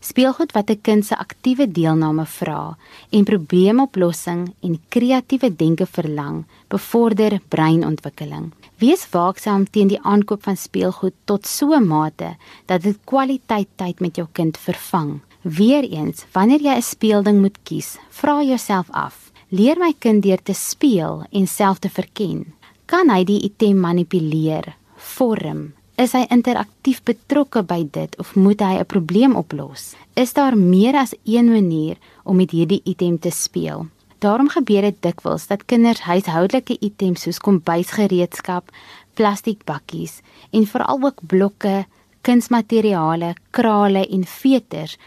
Speelgoed 0.01 0.55
wat 0.57 0.71
'n 0.71 0.81
kind 0.81 1.05
se 1.05 1.15
aktiewe 1.15 1.69
deelname 1.69 2.25
vra 2.25 2.75
en 3.11 3.23
probleemoplossing 3.23 4.53
en 4.61 4.81
kreatiewe 4.89 5.55
denke 5.55 5.85
verlang, 5.85 6.45
bevorder 6.69 7.39
breinontwikkeling. 7.49 8.51
Wees 8.79 9.05
waaksaam 9.11 9.69
teen 9.69 9.87
die 9.87 10.01
aankoop 10.01 10.43
van 10.43 10.57
speelgoed 10.57 11.13
tot 11.25 11.45
so 11.45 11.75
'n 11.75 11.87
mate 11.87 12.37
dat 12.65 12.81
dit 12.81 12.97
kwaliteit 13.05 13.67
tyd 13.75 13.99
met 13.99 14.15
jou 14.15 14.27
kind 14.31 14.57
vervang. 14.57 15.21
Weereens, 15.41 16.25
wanneer 16.35 16.61
jy 16.61 16.75
'n 16.75 16.81
speelding 16.81 17.39
moet 17.39 17.57
kies, 17.63 17.97
vra 18.09 18.43
jouself 18.43 18.89
af: 18.91 19.31
leer 19.49 19.77
my 19.79 19.93
kind 19.99 20.23
deur 20.23 20.41
te 20.43 20.53
speel 20.53 21.23
en 21.31 21.47
self 21.47 21.79
te 21.79 21.89
verken? 21.89 22.53
Kan 22.85 23.09
hy 23.09 23.23
die 23.23 23.41
item 23.41 23.79
manipuleer, 23.79 24.75
vorm? 24.95 25.73
Is 25.95 26.11
hy 26.11 26.25
interaktief 26.29 27.03
betrokke 27.03 27.63
by 27.63 27.87
dit 27.91 28.17
of 28.19 28.35
moet 28.35 28.59
hy 28.59 28.79
'n 28.79 28.85
probleem 28.85 29.35
oplos? 29.35 29.95
Is 30.13 30.33
daar 30.33 30.57
meer 30.57 30.95
as 30.95 31.15
een 31.23 31.51
manier 31.51 31.97
om 32.23 32.35
met 32.35 32.51
hierdie 32.51 32.81
item 32.83 33.19
te 33.19 33.29
speel? 33.31 33.87
Daarom 34.19 34.49
gebeur 34.49 34.81
dit 34.81 35.01
dikwels 35.01 35.47
dat 35.47 35.65
kinders 35.65 36.01
huishoudelike 36.01 36.77
items 36.79 37.21
soos 37.21 37.39
kombuisgereedskap, 37.39 38.71
plastiekbakkies 39.13 40.21
en 40.51 40.67
veral 40.67 40.99
ook 41.03 41.21
blokke, 41.27 41.85
kunsmateriale, 42.21 43.35
krale 43.51 44.07
en 44.07 44.25
veters 44.25 44.97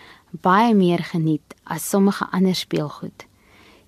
baie 0.41 0.75
meer 0.75 1.05
geniet 1.05 1.55
as 1.65 1.89
sommige 1.91 2.27
ander 2.33 2.55
speelgoed. 2.55 3.27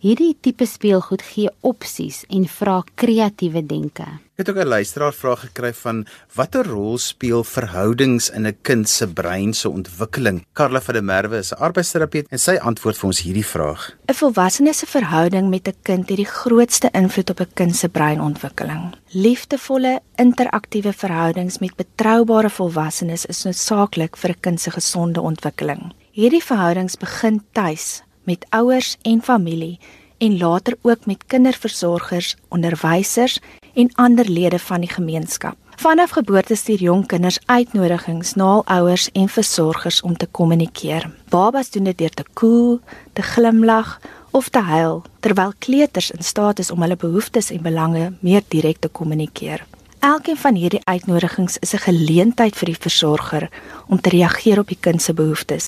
Hierdie 0.05 0.35
tipe 0.37 0.67
speelgoed 0.69 1.23
gee 1.25 1.49
opsies 1.65 2.27
en 2.29 2.43
vra 2.45 2.83
kreatiewe 3.01 3.63
denke. 3.65 4.05
Ek 4.35 4.43
het 4.43 4.51
ook 4.51 4.59
'n 4.61 4.69
luisteraar 4.69 5.15
vraag 5.15 5.41
gekry 5.41 5.73
van 5.73 6.07
watter 6.35 6.67
rol 6.67 6.99
speel 6.99 7.45
verhoudings 7.45 8.29
in 8.31 8.47
'n 8.47 8.57
kind 8.63 8.89
se 8.89 9.07
brein 9.07 9.55
se 9.55 9.69
ontwikkeling? 9.69 10.45
Karla 10.53 10.81
van 10.81 10.95
der 10.95 11.05
Merwe 11.05 11.39
is 11.39 11.53
'n 11.53 11.63
arbeidsterapeut 11.63 12.27
en 12.29 12.39
sy 12.39 12.57
antwoord 12.61 12.97
vir 12.97 13.07
ons 13.07 13.23
hierdie 13.23 13.47
vraag. 13.47 13.97
'n 14.09 14.15
Volwassene 14.15 14.75
se 14.75 14.87
verhouding 14.87 15.49
met 15.49 15.69
'n 15.69 15.77
kind 15.83 16.09
het 16.09 16.17
die 16.17 16.33
grootste 16.43 16.89
invloed 16.93 17.31
op 17.31 17.41
'n 17.41 17.55
kind 17.55 17.77
se 17.77 17.89
breinontwikkeling. 17.89 18.95
Liefdevolle, 19.13 20.01
interaktiewe 20.17 20.93
verhoudings 20.93 21.59
met 21.59 21.77
betroubare 21.77 22.51
volwassenes 22.51 23.27
is 23.27 23.45
noodsaaklik 23.45 24.17
vir 24.17 24.31
'n 24.31 24.41
kind 24.41 24.61
se 24.61 24.71
gesonde 24.71 25.21
ontwikkeling. 25.21 25.95
Hierdie 26.15 26.45
verhoudings 26.47 26.95
begin 26.95 27.41
tuis 27.59 28.05
met 28.23 28.45
ouers 28.55 28.93
en 29.03 29.19
familie 29.23 29.81
en 30.23 30.37
later 30.39 30.77
ook 30.83 31.07
met 31.11 31.25
kinderversorgers, 31.27 32.37
onderwysers 32.55 33.41
en 33.75 33.91
ander 33.95 34.29
lede 34.31 34.59
van 34.59 34.85
die 34.87 34.91
gemeenskap. 34.93 35.59
Vanaf 35.77 36.15
geboorte 36.15 36.55
stuur 36.55 36.79
jong 36.87 37.03
kinders 37.11 37.41
uitnodigings 37.47 38.37
na 38.39 38.53
hul 38.53 38.63
ouers 38.77 39.09
en 39.13 39.27
versorgers 39.29 40.01
om 40.07 40.15
te 40.17 40.31
kommunikeer. 40.31 41.11
Babas 41.35 41.75
doen 41.75 41.91
dit 41.91 41.99
deur 41.99 42.15
te 42.15 42.25
koel, 42.33 42.79
te 43.13 43.23
glimlag 43.23 43.99
of 44.31 44.49
te 44.49 44.63
huil, 44.63 45.03
terwyl 45.19 45.53
kleuters 45.59 46.13
in 46.15 46.23
staat 46.23 46.63
is 46.63 46.71
om 46.71 46.87
hulle 46.87 46.97
behoeftes 46.97 47.51
en 47.51 47.63
belange 47.63 48.13
meer 48.21 48.47
direk 48.55 48.79
te 48.79 48.89
kommunikeer. 48.89 49.67
Elkeen 49.99 50.37
van 50.37 50.55
hierdie 50.55 50.85
uitnodigings 50.85 51.59
is 51.59 51.75
'n 51.75 51.91
geleentheid 51.91 52.55
vir 52.57 52.67
die 52.67 52.83
versorger 52.87 53.51
om 53.89 54.01
te 54.01 54.11
reageer 54.11 54.59
op 54.59 54.69
die 54.69 54.79
kind 54.81 55.03
se 55.03 55.13
behoeftes. 55.15 55.67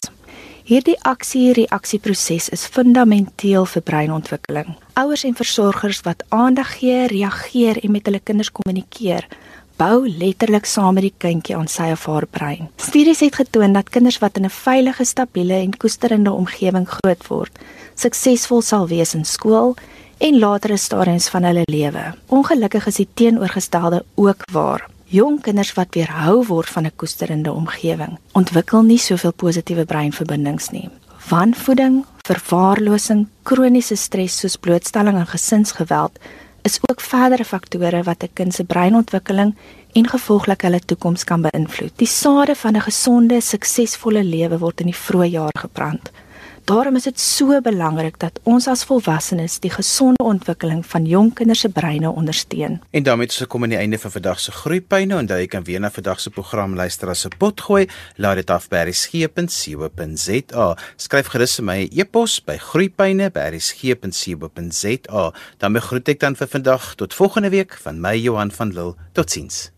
Hierdie 0.66 0.96
aksie-reaksieproses 1.06 2.48
is 2.50 2.66
fundamenteel 2.66 3.68
vir 3.70 3.82
breinontwikkeling. 3.86 4.72
Ouers 4.98 5.22
en 5.24 5.36
versorgers 5.38 6.00
wat 6.02 6.24
aandag 6.34 6.72
gee, 6.80 7.04
reageer 7.06 7.78
en 7.84 7.92
met 7.94 8.08
hulle 8.08 8.18
kinders 8.18 8.50
kommunikeer, 8.50 9.28
bou 9.78 10.08
letterlik 10.08 10.66
saam 10.66 10.96
met 10.96 11.06
die 11.06 11.14
kindjie 11.22 11.54
aan 11.56 11.68
sy 11.70 11.92
of 11.94 12.08
haar 12.10 12.26
brein. 12.26 12.70
Studies 12.82 13.22
het 13.22 13.36
getoon 13.38 13.76
dat 13.76 13.92
kinders 13.94 14.18
wat 14.18 14.36
in 14.40 14.44
'n 14.44 14.50
veilige, 14.50 15.04
stabiele 15.04 15.54
en 15.54 15.76
koesterende 15.76 16.32
omgewing 16.32 16.88
grootword, 16.88 17.52
suksesvol 17.94 18.62
sal 18.62 18.88
wees 18.88 19.14
in 19.14 19.24
skool 19.24 19.76
en 20.18 20.38
latere 20.38 20.76
stadiums 20.76 21.28
van 21.28 21.44
hulle 21.44 21.62
lewe. 21.64 22.14
Ongelukkig 22.26 22.86
is 22.86 22.96
die 22.96 23.08
teenoorgestelde 23.14 24.04
ook 24.14 24.42
waar. 24.52 24.95
Jong 25.06 25.36
kinders 25.38 25.70
wat 25.78 25.94
weerhou 25.94 26.40
word 26.48 26.66
van 26.66 26.84
'n 26.86 26.96
koesterende 26.96 27.52
omgewing, 27.52 28.18
ontwikkel 28.32 28.82
nie 28.82 28.98
soveel 28.98 29.32
positiewe 29.32 29.84
breinverbindings 29.84 30.70
nie. 30.70 30.90
Wanvoeding, 31.28 32.04
verwaarlosing, 32.26 33.26
kroniese 33.42 33.96
stres 33.96 34.38
soos 34.38 34.56
blootstelling 34.56 35.16
aan 35.16 35.26
gesinsgeweld 35.26 36.18
is 36.62 36.78
ook 36.90 37.00
verdere 37.00 37.44
faktore 37.44 38.02
wat 38.02 38.22
'n 38.22 38.32
kind 38.32 38.54
se 38.54 38.64
breinontwikkeling 38.64 39.54
en 39.92 40.08
gevolglik 40.08 40.62
hulle 40.62 40.80
toekoms 40.80 41.24
kan 41.24 41.42
beïnvloed. 41.42 41.92
Die 41.96 42.08
sade 42.08 42.54
van 42.54 42.74
'n 42.76 42.80
gesonde, 42.80 43.40
suksesvolle 43.40 44.24
lewe 44.24 44.58
word 44.58 44.80
in 44.80 44.86
die 44.86 45.00
vroeë 45.04 45.30
jare 45.30 45.58
gebrand. 45.58 46.10
Daarom 46.66 46.98
is 46.98 47.06
dit 47.06 47.20
so 47.20 47.60
belangrik 47.62 48.16
dat 48.18 48.40
ons 48.42 48.66
as 48.66 48.82
volwassenes 48.88 49.60
die 49.62 49.70
gesonde 49.70 50.24
ontwikkeling 50.26 50.82
van 50.86 51.04
jong 51.06 51.30
kinders 51.38 51.60
se 51.62 51.68
breine 51.70 52.10
ondersteun. 52.10 52.82
En 52.90 53.02
daarmee 53.06 53.26
het 53.28 53.34
ons 53.36 53.44
gekom 53.44 53.62
aan 53.62 53.74
die 53.76 53.78
einde 53.78 53.98
van 54.02 54.10
vandag 54.10 54.40
se 54.42 54.50
groeipyne. 54.50 55.14
Onthou 55.14 55.38
jy 55.38 55.46
kan 55.46 55.62
weer 55.62 55.78
na 55.80 55.90
vandag 55.94 56.18
se 56.20 56.30
program 56.30 56.74
luister 56.74 57.08
as 57.08 57.26
'n 57.26 57.36
pot 57.38 57.60
gooi. 57.60 57.88
Laat 58.16 58.36
dit 58.42 58.50
af 58.50 58.68
by 58.68 58.76
resgep.co.za. 58.90 60.76
Skryf 60.96 61.26
gerus 61.26 61.54
vir 61.54 61.64
my 61.64 61.78
'n 61.78 61.88
e 61.92 62.00
e-pos 62.00 62.44
by 62.44 62.58
groeipyne@resgep.co.za. 62.58 65.32
Dan 65.58 65.80
groet 65.80 66.08
ek 66.08 66.20
dan 66.20 66.36
vir 66.36 66.48
vandag 66.48 66.94
tot 66.94 67.14
volgende 67.14 67.50
week 67.50 67.78
van 67.82 68.00
my 68.00 68.16
Johan 68.16 68.50
van 68.50 68.72
Lille. 68.72 68.94
Totsiens. 69.12 69.75